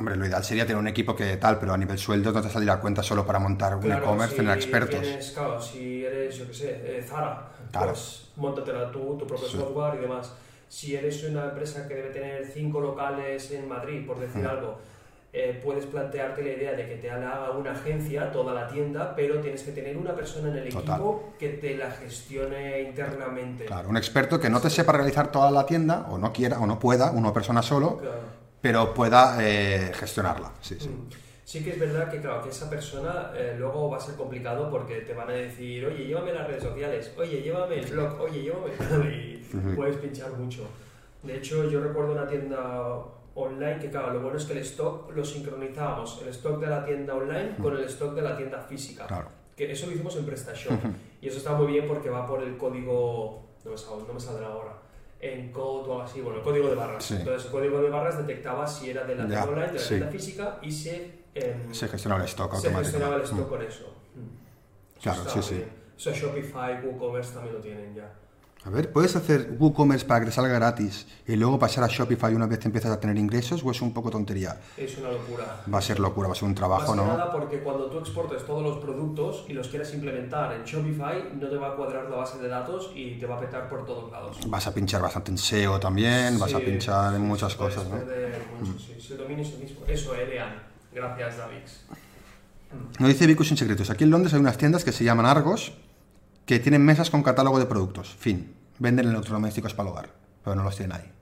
[0.00, 2.48] Hombre, lo ideal sería tener un equipo que tal, pero a nivel sueldo no te
[2.48, 5.00] saldría a cuenta solo para montar un Claro, e-commerce, si tener expertos.
[5.02, 7.88] tienes, claro, si eres, yo qué sé, eh, Zara, Claro.
[7.88, 9.56] pues montatela tú, tu propio Sí.
[9.56, 10.32] software y demás.
[10.68, 14.46] Si eres una empresa que debe tener cinco locales en Madrid, por decir Mm.
[14.46, 14.78] algo,
[15.32, 19.40] eh, puedes plantearte la idea de que te haga una agencia toda la tienda, pero
[19.40, 21.00] tienes que tener una persona en el Total.
[21.00, 23.64] equipo que te la gestione internamente.
[23.64, 26.66] Claro, un experto que no te sepa realizar toda la tienda, o no quiera, o
[26.68, 28.37] no pueda, una persona solo, Claro.
[28.60, 30.52] Pero pueda eh, gestionarla.
[30.60, 30.88] Sí, sí.
[30.88, 31.08] Mm.
[31.44, 34.70] Sí que es verdad que, claro, que esa persona eh, luego va a ser complicado
[34.70, 38.42] porque te van a decir, oye, llévame las redes sociales, oye, llévame el blog, oye,
[38.42, 38.72] llévame...
[38.72, 40.68] y puedes pinchar mucho.
[41.22, 42.82] De hecho, yo recuerdo una tienda
[43.34, 46.84] online que, claro, lo bueno es que el stock lo sincronizábamos, el stock de la
[46.84, 49.06] tienda online con el stock de la tienda física.
[49.06, 49.28] Claro.
[49.56, 50.72] Que eso lo hicimos en PrestaShop.
[51.22, 54.20] y eso está muy bien porque va por el código, no me, sal- no me
[54.20, 54.74] saldrá ahora,
[55.20, 57.04] en code o algo así, bueno, el código de barras.
[57.04, 57.14] Sí.
[57.16, 59.88] Entonces, el código de barras detectaba si era de la tienda online, de la sí.
[59.88, 63.24] tienda física y se, em, Se gestiona el stock se gestionaba el automáticamente.
[63.24, 63.50] stock Mm.
[63.50, 63.94] con eso.
[64.14, 65.00] Mm.
[65.02, 65.54] Claro, sí, muy sí.
[65.56, 65.68] bien.
[65.96, 68.12] Eso Shopify, WooCommerce también lo tienen ya.
[68.64, 72.34] A ver, ¿puedes hacer WooCommerce para que te salga gratis y luego pasar a Shopify
[72.34, 74.60] una vez te empiezas a tener ingresos o es un poco tontería?
[74.76, 75.62] Es una locura.
[75.72, 77.16] Va a ser locura, va a ser un trabajo, Más ¿no?
[77.16, 81.48] nada porque cuando tú exportes todos los productos y los quieres implementar en Shopify, no
[81.48, 84.10] te va a cuadrar la base de datos y te va a petar por todos
[84.12, 84.36] lados.
[84.48, 87.86] Vas a pinchar bastante en SEO también, vas a Sí, pinchar en sí, muchas cosas,
[87.88, 87.96] ¿no?
[87.96, 88.68] Mm.
[88.68, 88.96] mucho, sí.
[89.00, 89.80] Si el dominio es el mismo.
[89.86, 90.62] Eso, Elean.
[90.92, 91.84] Gracias, Davix.
[92.98, 93.88] Nos dice Vicus sin secretos.
[93.88, 95.72] Aquí en Londres hay unas tiendas que se llaman Argos
[96.48, 98.08] que tienen mesas con catálogo de productos.
[98.08, 98.54] Fin.
[98.78, 100.08] Venden electrodomésticos para el hogar,
[100.42, 101.12] pero no los tienen ahí.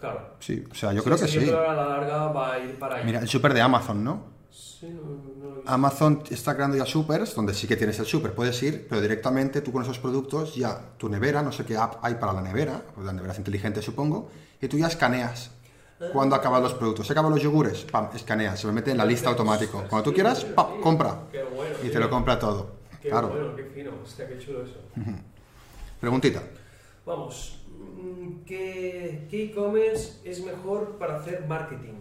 [0.00, 0.36] Claro.
[0.40, 1.38] Sí, o sea, yo creo que Yo sí.
[1.40, 3.04] creo que a la larga va a ir para ahí.
[3.04, 4.22] Mira, el súper de Amazon, ¿no?
[4.50, 5.02] Sí, no,
[5.50, 5.62] no lo.
[5.66, 9.60] Amazon está creando ya supers donde sí que tienes el súper, puedes ir, pero directamente
[9.60, 12.82] tú con esos productos ya tu nevera, no sé qué app hay para la nevera,
[12.94, 14.30] pues la nevera es inteligente supongo,
[14.62, 15.50] y tú ya escaneas
[16.10, 17.06] cuando acaban los productos.
[17.06, 19.84] Se acaban los yogures, pam, escaneas, se me mete en la lista automático.
[19.90, 21.24] Cuando tú quieras, pam, compra.
[21.30, 21.76] Qué bueno.
[21.82, 22.77] Y te lo compra todo.
[23.08, 23.28] Qué Claro.
[23.30, 23.90] bueno, qué fino.
[24.04, 24.76] Hostia, qué chulo eso.
[25.98, 26.42] Preguntita.
[27.06, 31.94] Vamos, mm, ¿qué e-commerce es mejor para hacer marketing?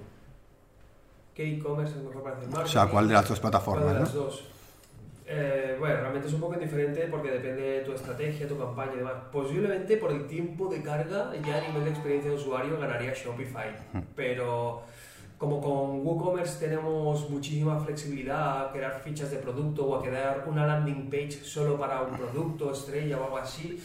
[1.34, 2.70] ¿Qué e-commerce es mejor para hacer marketing?
[2.70, 4.22] O sea, ¿cuál de las dos ¿Cuál plataformas, de las no?
[4.22, 4.44] dos?
[5.30, 8.98] Eh, bueno, realmente es un poco indiferente porque depende de tu estrategia, tu campaña y
[8.98, 9.14] demás.
[9.32, 13.70] Posiblemente por el tiempo de carga, ya a nivel de experiencia de usuario ganaría Shopify.
[14.16, 14.84] Pero
[15.38, 20.66] como con WooCommerce tenemos muchísima flexibilidad a crear fichas de producto o a crear una
[20.66, 23.80] landing page solo para un producto, estrella o algo así,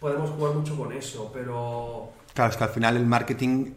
[0.00, 1.30] podemos jugar mucho con eso.
[1.32, 3.72] Pero Claro, es que al final el marketing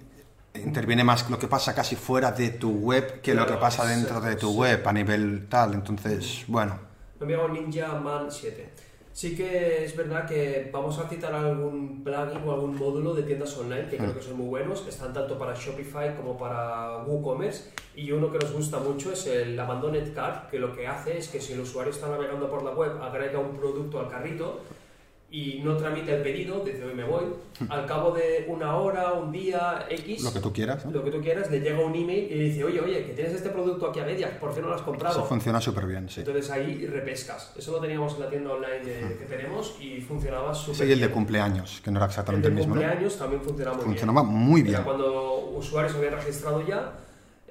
[0.53, 4.21] interviene más lo que pasa casi fuera de tu web que lo que pasa dentro
[4.21, 4.57] de tu sí.
[4.57, 5.73] web a nivel tal.
[5.73, 6.79] Entonces, bueno,
[7.19, 8.69] Me llamo Ninja Man 7.
[9.15, 13.57] Sí que es verdad que vamos a citar algún plugin o algún módulo de tiendas
[13.57, 14.85] online que creo que son muy buenos.
[14.89, 17.71] Están tanto para Shopify como para WooCommerce.
[17.95, 21.29] Y uno que nos gusta mucho es el Abandoned Cart, que lo que hace es
[21.29, 24.59] que si el usuario está navegando por la web, agrega un producto al carrito
[25.35, 27.25] y no tramita el pedido, dice hoy me voy,
[27.67, 30.85] al cabo de una hora, un día, X, Lo que tú quieras.
[30.85, 30.91] ¿no?
[30.91, 33.33] lo que tú quieras, le llega un email y le dice, oye, oye, que tienes
[33.33, 35.13] este producto aquí a medias, ¿por qué no lo has comprado?
[35.19, 36.21] Eso funciona súper bien, sí.
[36.21, 37.51] Entonces ahí repescas.
[37.57, 40.91] Eso lo teníamos en la tienda online de- que tenemos y funcionaba súper Ese y
[40.93, 41.13] el de bien.
[41.13, 42.75] cumpleaños, que no era El exactamente de el, mismo.
[42.75, 42.81] ¿no?
[42.81, 44.33] cumpleaños también funcionaba muy Funcionaba bien.
[44.37, 44.83] muy Era bien.
[44.83, 46.93] cuando usuarios habían registrado ya,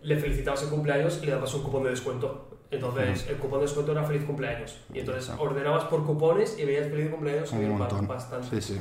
[0.01, 2.49] le felicitabas el cumpleaños y le dabas un cupón de descuento.
[2.75, 4.79] Entonces, el cupón de descuento era feliz cumpleaños.
[4.93, 5.43] Y entonces Exacto.
[5.45, 8.07] ordenabas por cupones y veías feliz cumpleaños Un montón.
[8.07, 8.61] bastante.
[8.61, 8.81] Sí, sí,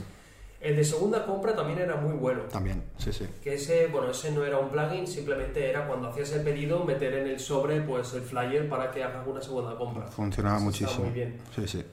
[0.61, 2.43] El de segunda compra también era muy bueno.
[2.43, 2.83] también.
[2.97, 3.25] Sí, sí.
[3.43, 7.13] Que ese, bueno, ese no era un plugin, simplemente era cuando hacías el pedido meter
[7.15, 10.07] en el sobre pues el flyer para que haga una segunda compra.
[10.07, 11.03] Funcionaba Eso muchísimo.
[11.03, 11.37] muy bien.
[11.55, 11.83] Sí, sí.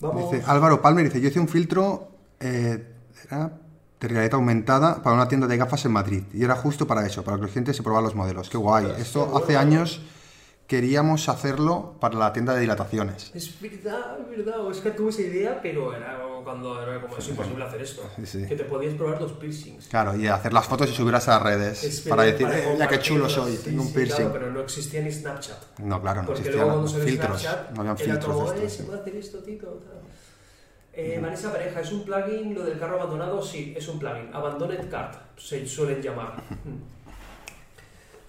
[0.00, 0.30] Vamos.
[0.32, 2.08] Dice Álvaro Palmer, dice, yo hice un filtro
[2.40, 2.84] eh,
[3.26, 3.52] era
[4.00, 6.24] de realidad aumentada para una tienda de gafas en Madrid.
[6.34, 8.50] Y era justo para eso, para que los clientes se probaran los modelos.
[8.50, 8.92] Qué guay.
[8.98, 10.02] Esto hace años
[10.66, 13.30] queríamos hacerlo para la tienda de dilataciones.
[13.34, 14.60] Es verdad, es verdad.
[14.60, 18.02] Oscar tuvo esa idea, pero era cuando era como es imposible hacer esto.
[18.24, 18.46] Sí.
[18.46, 19.86] Que te podías probar los piercings.
[19.88, 22.98] Claro, y hacer las fotos y subirlas a las redes Es para decir, mira qué
[22.98, 24.16] chulo soy, Sí, tengo un sí, piercing.
[24.16, 25.78] Claro, pero no existía ni Snapchat.
[25.78, 28.72] No, claro, no Porque existían luego cuando filtros, Snapchat, no habían filtros como, de estos.
[28.72, 29.80] se puede hacer esto, Tito.
[30.94, 33.40] Eh, Vanessa Pareja, ¿es un plugin lo del carro abandonado?
[33.42, 34.28] Sí, es un plugin.
[34.32, 36.42] Abandoned Cart, se suelen llamar.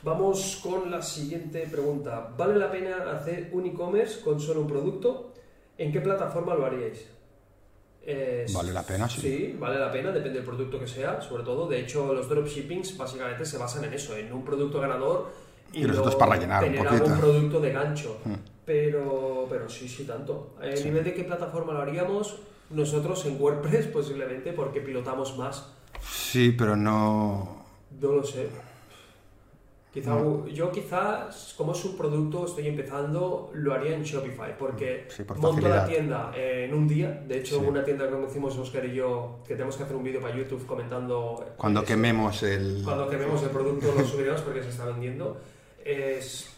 [0.03, 2.29] Vamos con la siguiente pregunta.
[2.37, 5.31] ¿Vale la pena hacer un e-commerce con solo un producto?
[5.77, 7.07] ¿En qué plataforma lo haríais?
[8.05, 9.21] Eh, Vale la pena, sí.
[9.21, 11.67] Sí, vale la pena, depende del producto que sea, sobre todo.
[11.69, 15.31] De hecho, los dropshippings básicamente se basan en eso, en un producto ganador
[15.71, 17.05] Y nosotros para rellenar un poquito.
[17.19, 18.17] producto de gancho.
[18.25, 18.33] Mm.
[18.65, 20.55] Pero, pero sí, sí, tanto.
[20.61, 20.83] A Sí.
[20.85, 22.39] nivel de qué plataforma lo haríamos,
[22.71, 25.65] nosotros en WordPress posiblemente porque pilotamos más.
[26.01, 27.63] Sí, pero no...
[28.01, 28.49] No lo sé.
[29.93, 30.17] Quizá,
[30.51, 35.37] yo quizás, como es un producto, estoy empezando, lo haría en Shopify, porque Sí, por
[35.37, 37.23] monto la tienda en un día.
[37.27, 37.65] De hecho, Sí.
[37.67, 40.65] una tienda que hicimos Oscar y yo, que tenemos que hacer un vídeo para YouTube
[40.65, 41.45] comentando...
[41.57, 42.81] Cuando eh, quememos el...
[42.83, 45.37] Cuando quememos el producto lo subiremos porque se está vendiendo.
[45.85, 46.49] Es,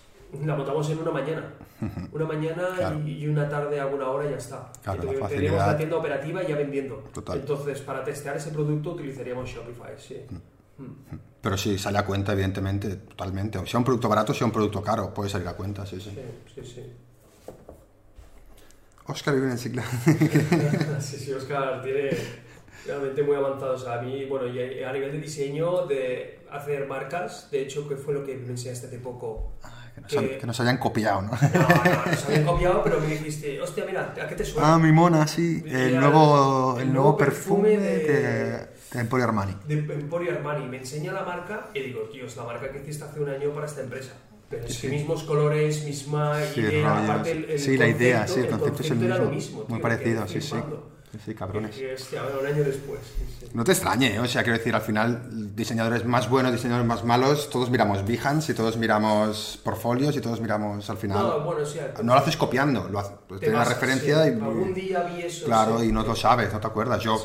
[0.41, 1.53] la montamos en una mañana.
[2.13, 2.99] Una mañana Claro.
[3.05, 4.71] y, y una tarde a una hora y ya está.
[4.81, 5.35] Claro, la Entonces.
[5.37, 6.95] Teníamos la tienda operativa ya vendiendo.
[7.13, 7.37] Total.
[7.39, 10.21] Entonces, para testear ese producto utilizaríamos Shopify, sí.
[10.77, 11.15] Mm.
[11.45, 13.59] Pero sí, sale a cuenta, evidentemente, totalmente.
[13.59, 16.09] O sea un producto barato, sea un producto caro, puede salir a cuenta, sí, sí.
[16.55, 16.81] Sí, sí, sí.
[19.05, 19.83] Oscar vive en Sigla.
[20.99, 22.09] sí, sí, Oscar tiene
[22.87, 23.75] realmente muy avanzado.
[23.75, 27.87] O sea, a mí, bueno, y a nivel de diseño, de hacer marcas, de hecho,
[27.87, 29.51] que fue lo que me enseñaste hace poco.
[29.93, 31.29] Que nos, han- que nos hayan copiado, ¿no?
[31.29, 34.73] No, no, nos habían copiado, pero me dijiste, hostia, mira, ¿a qué te suena?
[34.73, 35.63] Ah, mi mona, sí.
[35.69, 39.55] El nuevo, el el nuevo nuevo perfume perfume de, de- de Emporio Armani.
[39.67, 40.67] de Emporio Armani.
[40.67, 43.51] Me enseña la marca y digo, tío, es la marca que hiciste hace un año
[43.51, 44.13] para esta empresa.
[44.49, 48.27] Pero es Sí, que mismos colores, misma Sí, idea, aparte el, el Sí, la idea,
[48.27, 49.57] sí, el el concepto es el era lo mismo.
[49.59, 50.55] Muy tío, me parecido, sí, sí.
[51.11, 51.77] Sí, sí, cabrones.
[51.79, 52.99] Y, hostia, bueno, un año después.
[53.39, 53.45] sí.
[53.53, 54.19] No te extrañe, ¿eh?
[54.19, 58.51] o sea, quiero decir, al final, diseñadores más buenos, diseñadores más malos, todos miramos Behance
[58.51, 61.23] y todos miramos portfolios y todos miramos al final.
[61.23, 64.31] No, bueno, sí, No lo haces copiando, lo haces, te tienes la basas, referencia y.
[64.33, 65.45] Algún día vi eso.
[65.45, 67.01] Claro, y no lo sabes, no te acuerdas.
[67.01, 67.17] Yo,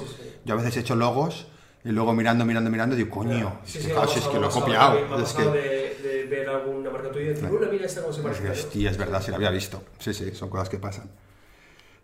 [0.45, 1.49] yo a veces he hecho logos
[1.85, 4.33] y luego mirando, mirando, mirando, digo, coño, Sí, es sí, que, claro, si es pasado,
[4.33, 4.93] que lo he pasado copiado.
[5.15, 8.03] ha Es pasado que, de, de ver alguna marca tuya y decir, "Uy, mira esta
[8.03, 8.43] cómo se es parece.
[8.43, 8.55] que, ¿no?".
[8.55, 9.83] hostia, es verdad, si lo había visto.
[9.99, 11.11] Sí, sí, son cosas que pasan.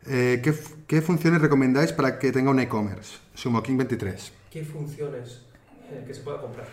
[0.07, 0.55] Eh, ¿qué,
[0.87, 3.19] qué funciones recomendáis para que tenga un e-commerce?
[3.35, 4.33] Sumo King 23.
[4.51, 5.43] ¿Qué funciones
[5.91, 6.67] eh, que se pueda comprar?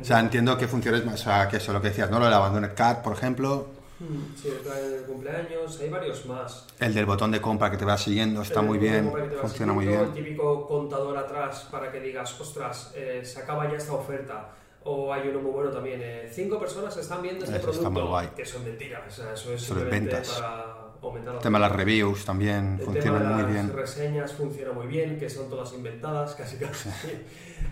[0.00, 2.18] O sea, entiendo qué funciones más, o sea, que eso, lo que decías, ¿no?
[2.18, 3.68] Lo del Abandoned Cart, por ejemplo.
[3.98, 6.66] Mm, Sí, el plan de cumpleaños, hay varios más.
[6.78, 10.00] El del botón de compra que te va siguiendo está muy bien, funciona muy bien.
[10.00, 14.50] El típico contador atrás para que digas, ostras, eh, se acaba ya esta oferta.
[14.88, 18.00] O hay uno muy bueno también, eh, cinco personas están viendo este Eso está producto.
[18.02, 18.28] muy guay.
[18.36, 20.30] Que son mentiras, o sea, eso es de simplemente ventas.
[20.40, 20.64] para
[21.02, 23.72] aumentar la El tema de las reviews también de muy las bien.
[23.72, 26.88] reseñas funciona muy bien, que son todas inventadas, casi casi.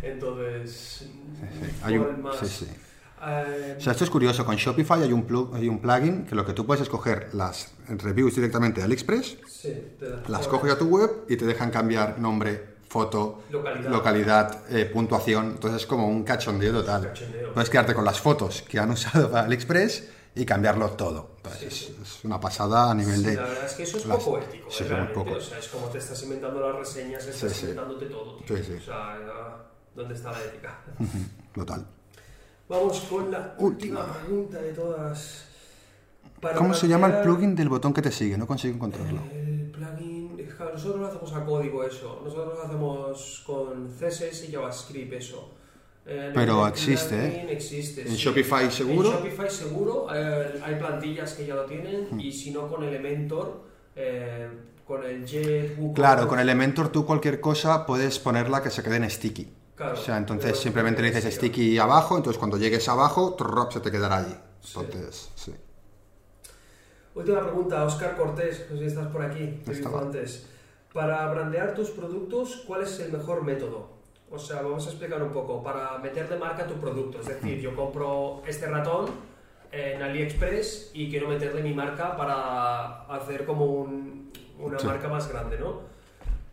[0.03, 1.09] Entonces,
[1.83, 2.67] Hay por un, el más, sí, sí.
[3.27, 4.45] Eh, O sea, esto es curioso.
[4.45, 7.73] Con Shopify hay un, plug- hay un plugin que lo que tú puedes escoger las
[7.89, 12.19] reviews directamente de AliExpress, sí, te las coges a tu web y te dejan cambiar
[12.19, 13.91] nombre, foto, Localidad.
[13.91, 15.47] localidad, eh, puntuación.
[15.53, 17.09] Entonces es como un cachondeo total.
[17.09, 17.53] Cachondeo.
[17.53, 21.31] Puedes quedarte con las fotos que han usado para AliExpress y cambiarlo todo.
[21.37, 21.99] Entonces, Sí, es, sí.
[22.19, 23.35] es una pasada a nivel Sí, de...
[23.37, 24.87] la verdad es que eso es las- poco ético, sí, ¿eh?
[24.89, 25.15] realmente.
[25.15, 25.35] poco.
[25.37, 28.37] O sea, es como te estás inventando las reseñas, estás inventándote todo.
[28.39, 28.57] tío.
[28.57, 29.19] O sea,
[29.95, 30.79] ¿dónde está la ética?
[31.55, 31.87] Total.
[32.69, 34.13] Vamos con la última Última.
[34.25, 35.45] pregunta de todas.
[36.41, 38.39] Para ¿Cómo se llama el plugin del botón que te sigue?
[38.39, 39.21] No consigo encontrarlo.
[39.33, 40.37] El plugin,
[40.73, 45.51] nosotros lo hacemos a código eso, nosotros lo hacemos con CSS y JavaScript eso.
[46.07, 48.17] Eh, Pero el existe, ¿En sí.
[48.17, 49.11] Shopify seguro?
[49.11, 53.63] En Shopify seguro, eh, hay plantillas que ya lo tienen y si no con Elementor
[53.97, 54.49] eh,
[54.87, 55.95] con el Jet, WooCommerce...
[55.95, 59.49] Claro, con Elementor tú cualquier cosa puedes ponerla que se quede en sticky.
[59.75, 63.81] Claro, o sea, entonces simplemente le dices sticky abajo, entonces cuando llegues abajo, trrop, se
[63.81, 64.37] te quedará allí.
[64.77, 65.55] Entonces, sí.
[67.15, 70.01] Última pregunta, Oscar Cortés, no sé si estás por aquí, te he visto Estaba.
[70.03, 70.47] antes.
[70.93, 73.89] Para brandear tus productos, ¿cuál es el mejor método?
[74.31, 75.63] O sea, vamos a explicar un poco.
[75.63, 79.07] Para meterle marca a tu producto, es decir, yo compro este ratón
[79.71, 84.87] en AliExpress y quiero meterle mi marca para hacer como un- una Sí.
[84.87, 85.81] marca más grande, ¿no?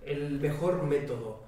[0.03, 1.43] El mejor método.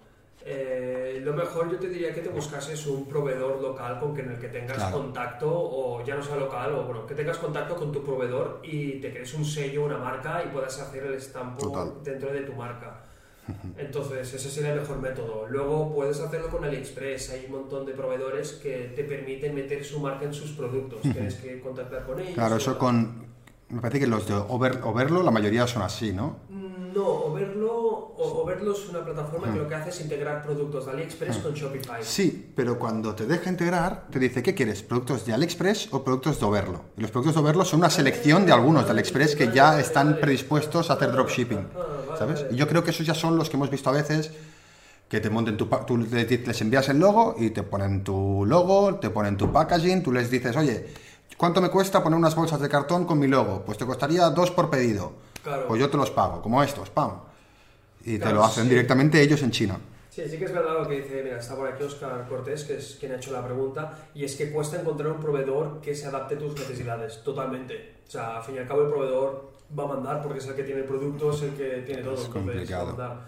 [0.46, 4.50] Eh, lo mejor yo te diría que te buscases un proveedor local con el que
[4.50, 4.98] tengas Claro.
[4.98, 9.00] contacto, o ya no sea local, o bueno, que tengas contacto con tu proveedor y
[9.00, 11.94] te crees un sello, una marca y puedas hacer el estampo Total.
[12.04, 13.04] dentro de tu marca.
[13.78, 15.48] Entonces, ese sería el mejor método.
[15.50, 17.30] Luego puedes hacerlo con AliExpress.
[17.32, 21.02] Hay un montón de proveedores que te permiten meter su marca en sus productos.
[21.02, 22.34] Tienes que contactar con ellos.
[22.36, 23.33] Claro, eso con...
[23.74, 26.36] Me parece que los de Over, Overlo, la mayoría son así, ¿no?
[26.94, 31.38] No, Overlo, Overlo es una plataforma que lo que hace es integrar productos de AliExpress
[31.38, 31.98] con Shopify.
[32.02, 34.84] Sí, pero cuando te deja integrar, te dice, ¿qué quieres?
[34.84, 36.82] ¿Productos de AliExpress o productos de Overlo?
[36.98, 40.20] Y los productos de Overlo son una selección de algunos de AliExpress que ya están
[40.20, 41.68] predispuestos a hacer dropshipping,
[42.14, 42.46] ¿sabes?
[42.52, 44.32] Y yo creo que esos ya son los que hemos visto a veces
[45.10, 45.66] que te monten tu...
[45.88, 50.04] Tú le- les envías el logo y te ponen tu logo, te ponen tu packaging,
[50.04, 50.86] tú les dices, oye,
[51.44, 53.64] ¿cuánto me cuesta poner unas bolsas de cartón con mi logo?
[53.66, 55.12] Pues te costaría dos por pedido.
[55.44, 55.68] Claro.
[55.68, 57.20] Pues yo te los pago, como estos, pam.
[58.06, 58.70] Y te Claro, lo hacen sí.
[58.70, 59.78] directamente ellos en China.
[60.10, 62.78] Sí, sí que es verdad lo que dice, mira, está por aquí Oscar Cortés, que
[62.78, 66.06] es quien ha hecho la pregunta, y es que cuesta encontrar un proveedor que se
[66.08, 67.96] adapte a tus necesidades, totalmente.
[68.08, 70.56] O sea, al fin y al cabo el proveedor va a mandar porque es el
[70.56, 72.14] que tiene el producto, es el que tiene todo.
[72.14, 72.86] Es complicado.
[72.86, 73.26] va a mandar.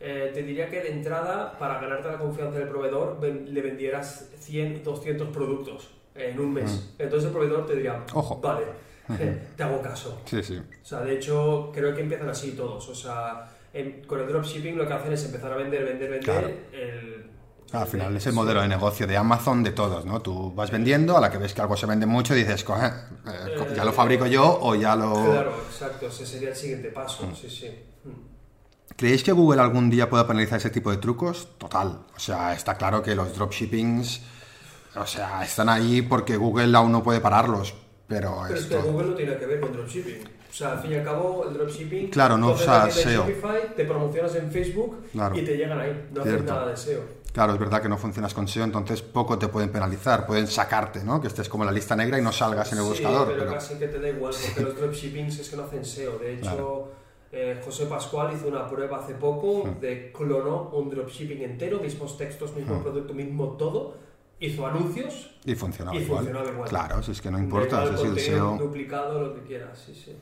[0.00, 4.82] Eh, te diría que de entrada, para ganarte la confianza del proveedor, le vendieras 100,
[4.84, 6.90] 200 productos en un mes.
[6.98, 8.16] Entonces el proveedor te diría, Mm.
[8.18, 8.40] Ojo.
[8.40, 8.66] vale,
[9.56, 10.20] te hago caso.
[10.24, 10.56] Sí, sí.
[10.58, 12.88] O sea, de hecho, creo que empiezan así todos.
[12.88, 16.20] O sea, en- con el dropshipping lo que hacen es empezar a vender, vender, vender.
[16.24, 16.48] Claro.
[16.72, 17.30] El,
[17.72, 20.22] Al final es el modelo de negocio de Amazon de todos, ¿no?
[20.22, 23.72] Tú vas vendiendo, a la que ves que algo se vende mucho, dices, "Coge, eh,
[23.74, 25.12] ya lo fabrico yo o ya lo...
[25.12, 26.06] Claro, exacto.
[26.06, 27.26] Ese sería el siguiente paso.
[27.26, 27.34] Mm.
[27.34, 27.68] Sí, sí.
[28.04, 28.94] Mm.
[28.96, 31.48] ¿Creéis que Google algún día pueda penalizar ese tipo de trucos?
[31.58, 31.98] Total.
[32.14, 34.22] O sea, está claro que los dropshippings,
[34.96, 37.74] o sea, están ahí porque Google aún no puede pararlos,
[38.06, 38.90] pero Pero es que esto...
[38.92, 40.28] Google no tiene que ver con dropshipping.
[40.50, 42.10] O sea, al fin y al cabo, el dropshipping.
[42.10, 43.26] Claro, no tú haces usa la tienda en SEO.
[43.26, 45.36] Shopify, te promocionas en Facebook Claro.
[45.36, 46.08] y te llegan ahí.
[46.14, 47.00] No haces nada de SEO.
[47.32, 51.02] Claro, es verdad que no funcionas con SEO, entonces poco te pueden penalizar, pueden sacarte,
[51.02, 51.20] ¿no?
[51.20, 53.26] Que estés como en la lista negra y no salgas en el sí, buscador.
[53.26, 56.18] pero, pero- casi que te da igual, porque los dropshippings es que no hacen SEO.
[56.20, 56.92] De hecho, Claro.
[57.32, 62.54] eh, José Pascual hizo una prueba hace poco de clonó un dropshipping entero, mismos textos,
[62.54, 62.82] mismo Hmm.
[62.84, 63.96] producto, mismo todo,
[64.40, 65.30] hizo anuncios.
[65.44, 66.18] Y funcionaba Y igual.
[66.24, 66.68] funcionaba igual.
[66.68, 68.56] Claro, si es que no importa, si es el SEO...
[68.58, 70.16] duplicado, lo que quieras, sí, sí.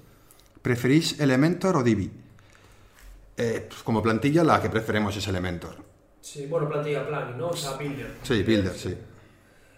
[0.60, 2.10] ¿Preferís Elementor o Divi?
[3.36, 5.76] Eh, pues como plantilla la que preferimos es Elementor.
[6.20, 7.48] Sí, bueno, plantilla plugin, ¿no?
[7.48, 8.14] O sea, builder.
[8.22, 8.96] Sí, Builder, sí.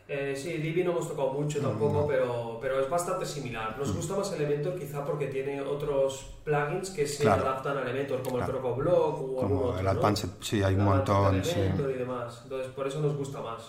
[0.07, 3.75] Eh, sí, Divi no hemos tocado mucho tampoco, pero, pero es bastante similar.
[3.75, 3.81] Mm.
[3.81, 7.43] Nos gusta más Elementor quizá porque tiene otros plugins que se Claro.
[7.49, 8.53] adaptan a Elementor, como Claro.
[8.53, 9.91] el Crocoblock o algún Como otro, el ¿no?
[9.93, 11.53] Advanced, sí, hay un montón, sí.
[11.59, 12.41] Elementor y demás.
[12.43, 13.63] Entonces, por eso nos gusta más.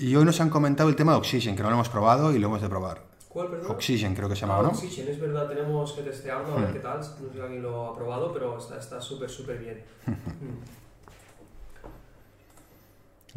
[0.00, 2.38] Y hoy nos han comentado el tema de Oxygen, que no lo hemos probado y
[2.38, 3.04] lo hemos de probar.
[3.28, 3.70] ¿Cuál, perdón?
[3.72, 4.68] Oxygen creo que se Ah, llamaba, ¿no?
[4.70, 6.72] Oxygen, es verdad, tenemos que testearlo, a ver Hmm.
[6.72, 6.98] qué tal.
[6.98, 9.82] No sé si alguien lo ha probado, pero está súper, súper bien.
[10.16, 10.60] Hmm.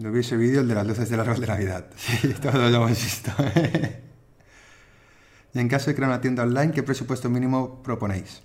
[0.03, 1.86] No vi ese vídeo, el de las luces del árbol de Navidad.
[1.97, 3.32] Sí, todos lo hemos visto.
[5.53, 8.41] y en caso de crear una tienda online, ¿qué presupuesto mínimo proponéis?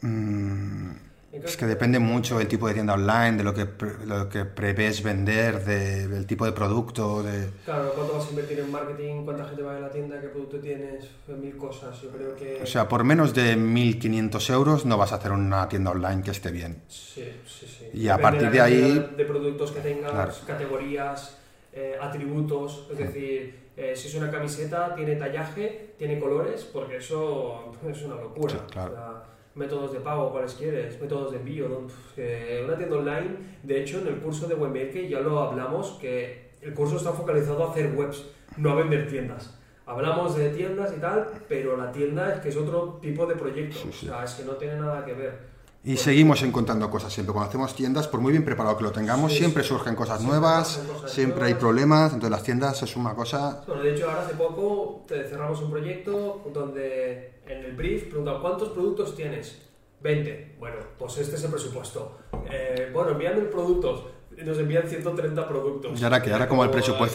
[0.00, 0.98] Mm, En
[1.42, 4.44] es que depende mucho del tipo de tienda online, de lo que, pre- lo que
[4.44, 7.50] prevés vender, de- del tipo de producto, de...
[7.64, 9.24] Claro, ¿cuánto vas a invertir en marketing?
[9.24, 10.20] ¿Cuánta gente va a la tienda?
[10.20, 11.04] ¿Qué producto tienes?
[11.28, 12.00] Mil cosas.
[12.02, 12.62] Yo creo que.
[12.62, 16.30] O sea, por menos de 1.500 euros no vas a hacer una tienda online que
[16.30, 16.82] esté bien.
[16.88, 17.98] Sí, sí, sí.
[17.98, 20.34] Y a partir de ahí- De productos que tengas, Claro.
[20.46, 21.38] categorías,
[21.72, 22.88] eh, atributos.
[22.92, 28.16] Es decir, eh, si es una camiseta, tiene tallaje, tiene colores, porque eso es una
[28.16, 28.54] locura.
[28.54, 28.92] Sí, claro.
[28.92, 31.68] O sea, métodos de pago, cuáles quieres, métodos de envío.
[31.68, 31.86] ¿no?
[32.16, 36.50] Eh, una tienda online, de hecho, en el curso de Webmaker ya lo hablamos, que
[36.62, 38.24] el curso está focalizado a hacer webs,
[38.56, 39.58] no a vender tiendas.
[39.86, 43.76] Hablamos de tiendas y tal, pero la tienda es que es otro tipo de proyecto.
[43.76, 44.06] Sí, sí.
[44.06, 45.54] O sea, es que no tiene nada que ver.
[45.84, 47.34] Y seguimos encontrando cosas siempre.
[47.34, 50.38] Cuando hacemos tiendas, por muy bien preparado que lo tengamos, Sí, siempre surgen cosas Siempre
[50.40, 51.60] nuevas, cosas siempre hay nuevas.
[51.60, 52.12] problemas.
[52.14, 53.62] Entonces las tiendas es una cosa...
[53.66, 58.40] Bueno, de hecho, ahora hace poco te cerramos un proyecto donde en el brief preguntan
[58.40, 59.60] ¿cuántos productos tienes?
[60.00, 60.56] 20.
[60.58, 62.18] Bueno, pues este es el presupuesto.
[62.50, 64.04] Eh, bueno, envíame productos.
[64.36, 66.00] Nos envían 130 productos.
[66.00, 66.70] Y ahora que, ahora como el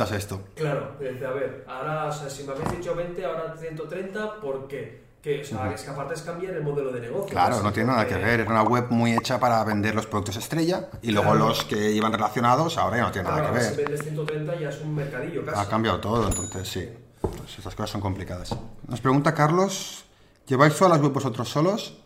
[0.05, 0.41] es esto.
[0.55, 4.67] Claro, dice, a ver, ahora, o sea, si me habéis dicho 20, ahora 130, ¿por
[4.67, 5.09] qué?
[5.21, 7.27] Que, o sea, es que aparte es cambiar el modelo de negocio.
[7.29, 8.39] Claro, no tiene nada que porque- ver.
[8.39, 11.47] Era una web muy hecha para vender los productos estrella y luego Claro.
[11.49, 13.85] los que iban relacionados ahora ya no tienen nada que si ver.
[13.85, 15.59] vendes 130 ya es un mercadillo casi.
[15.59, 16.89] Ha cambiado todo, entonces sí.
[17.19, 18.55] Pues estas cosas son complicadas.
[18.87, 20.05] Nos pregunta Carlos,
[20.49, 21.97] ¿lleváis todas las web vosotros solos?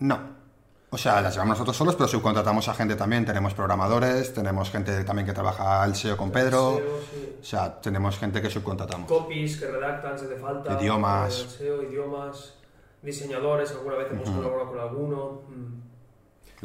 [0.00, 0.42] No.
[0.90, 3.24] O sea, las llevamos nosotros solos, pero subcontratamos a gente también.
[3.24, 6.76] Tenemos programadores, tenemos gente también que trabaja el SEO con Pedro.
[6.76, 7.36] SEO, sí.
[7.40, 9.08] O sea, tenemos gente que subcontratamos.
[9.08, 10.78] Copies que redactan si hace falta.
[10.78, 11.32] Idiomas.
[11.56, 12.54] SEO, idiomas.
[13.00, 15.40] Diseñadores, alguna vez hemos colaborado con alguno.
[15.48, 15.82] mm.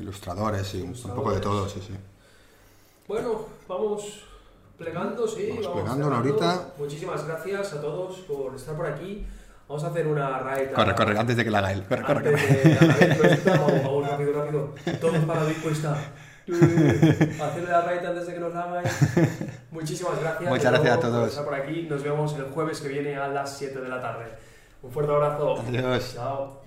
[0.01, 1.95] Ilustradores y un, un poco de todo, sí, sí.
[3.07, 4.23] Bueno, vamos
[4.77, 5.47] plegando, sí.
[5.49, 6.73] Vamos Vamos, plegando ahorita.
[6.77, 9.25] Muchísimas gracias a todos por estar por aquí.
[9.67, 10.69] Vamos a hacer una raid.
[10.73, 11.83] Corre, corre, antes de que la haga él.
[11.87, 13.57] Corre, corre, Antes corre.
[13.57, 14.75] vamos, vamos, rápido, rápido.
[15.01, 15.97] Todos para la encuesta.
[16.47, 18.89] Hacerle la raid antes de que nos la hagáis.
[19.71, 20.49] Muchísimas gracias.
[20.49, 21.29] Muchas gracias a por todos.
[21.29, 21.87] estar por aquí.
[21.89, 24.25] Nos vemos el jueves que viene a las 7 de la tarde.
[24.81, 25.59] Un fuerte abrazo.
[25.67, 26.13] Adiós.
[26.15, 26.63] Chao.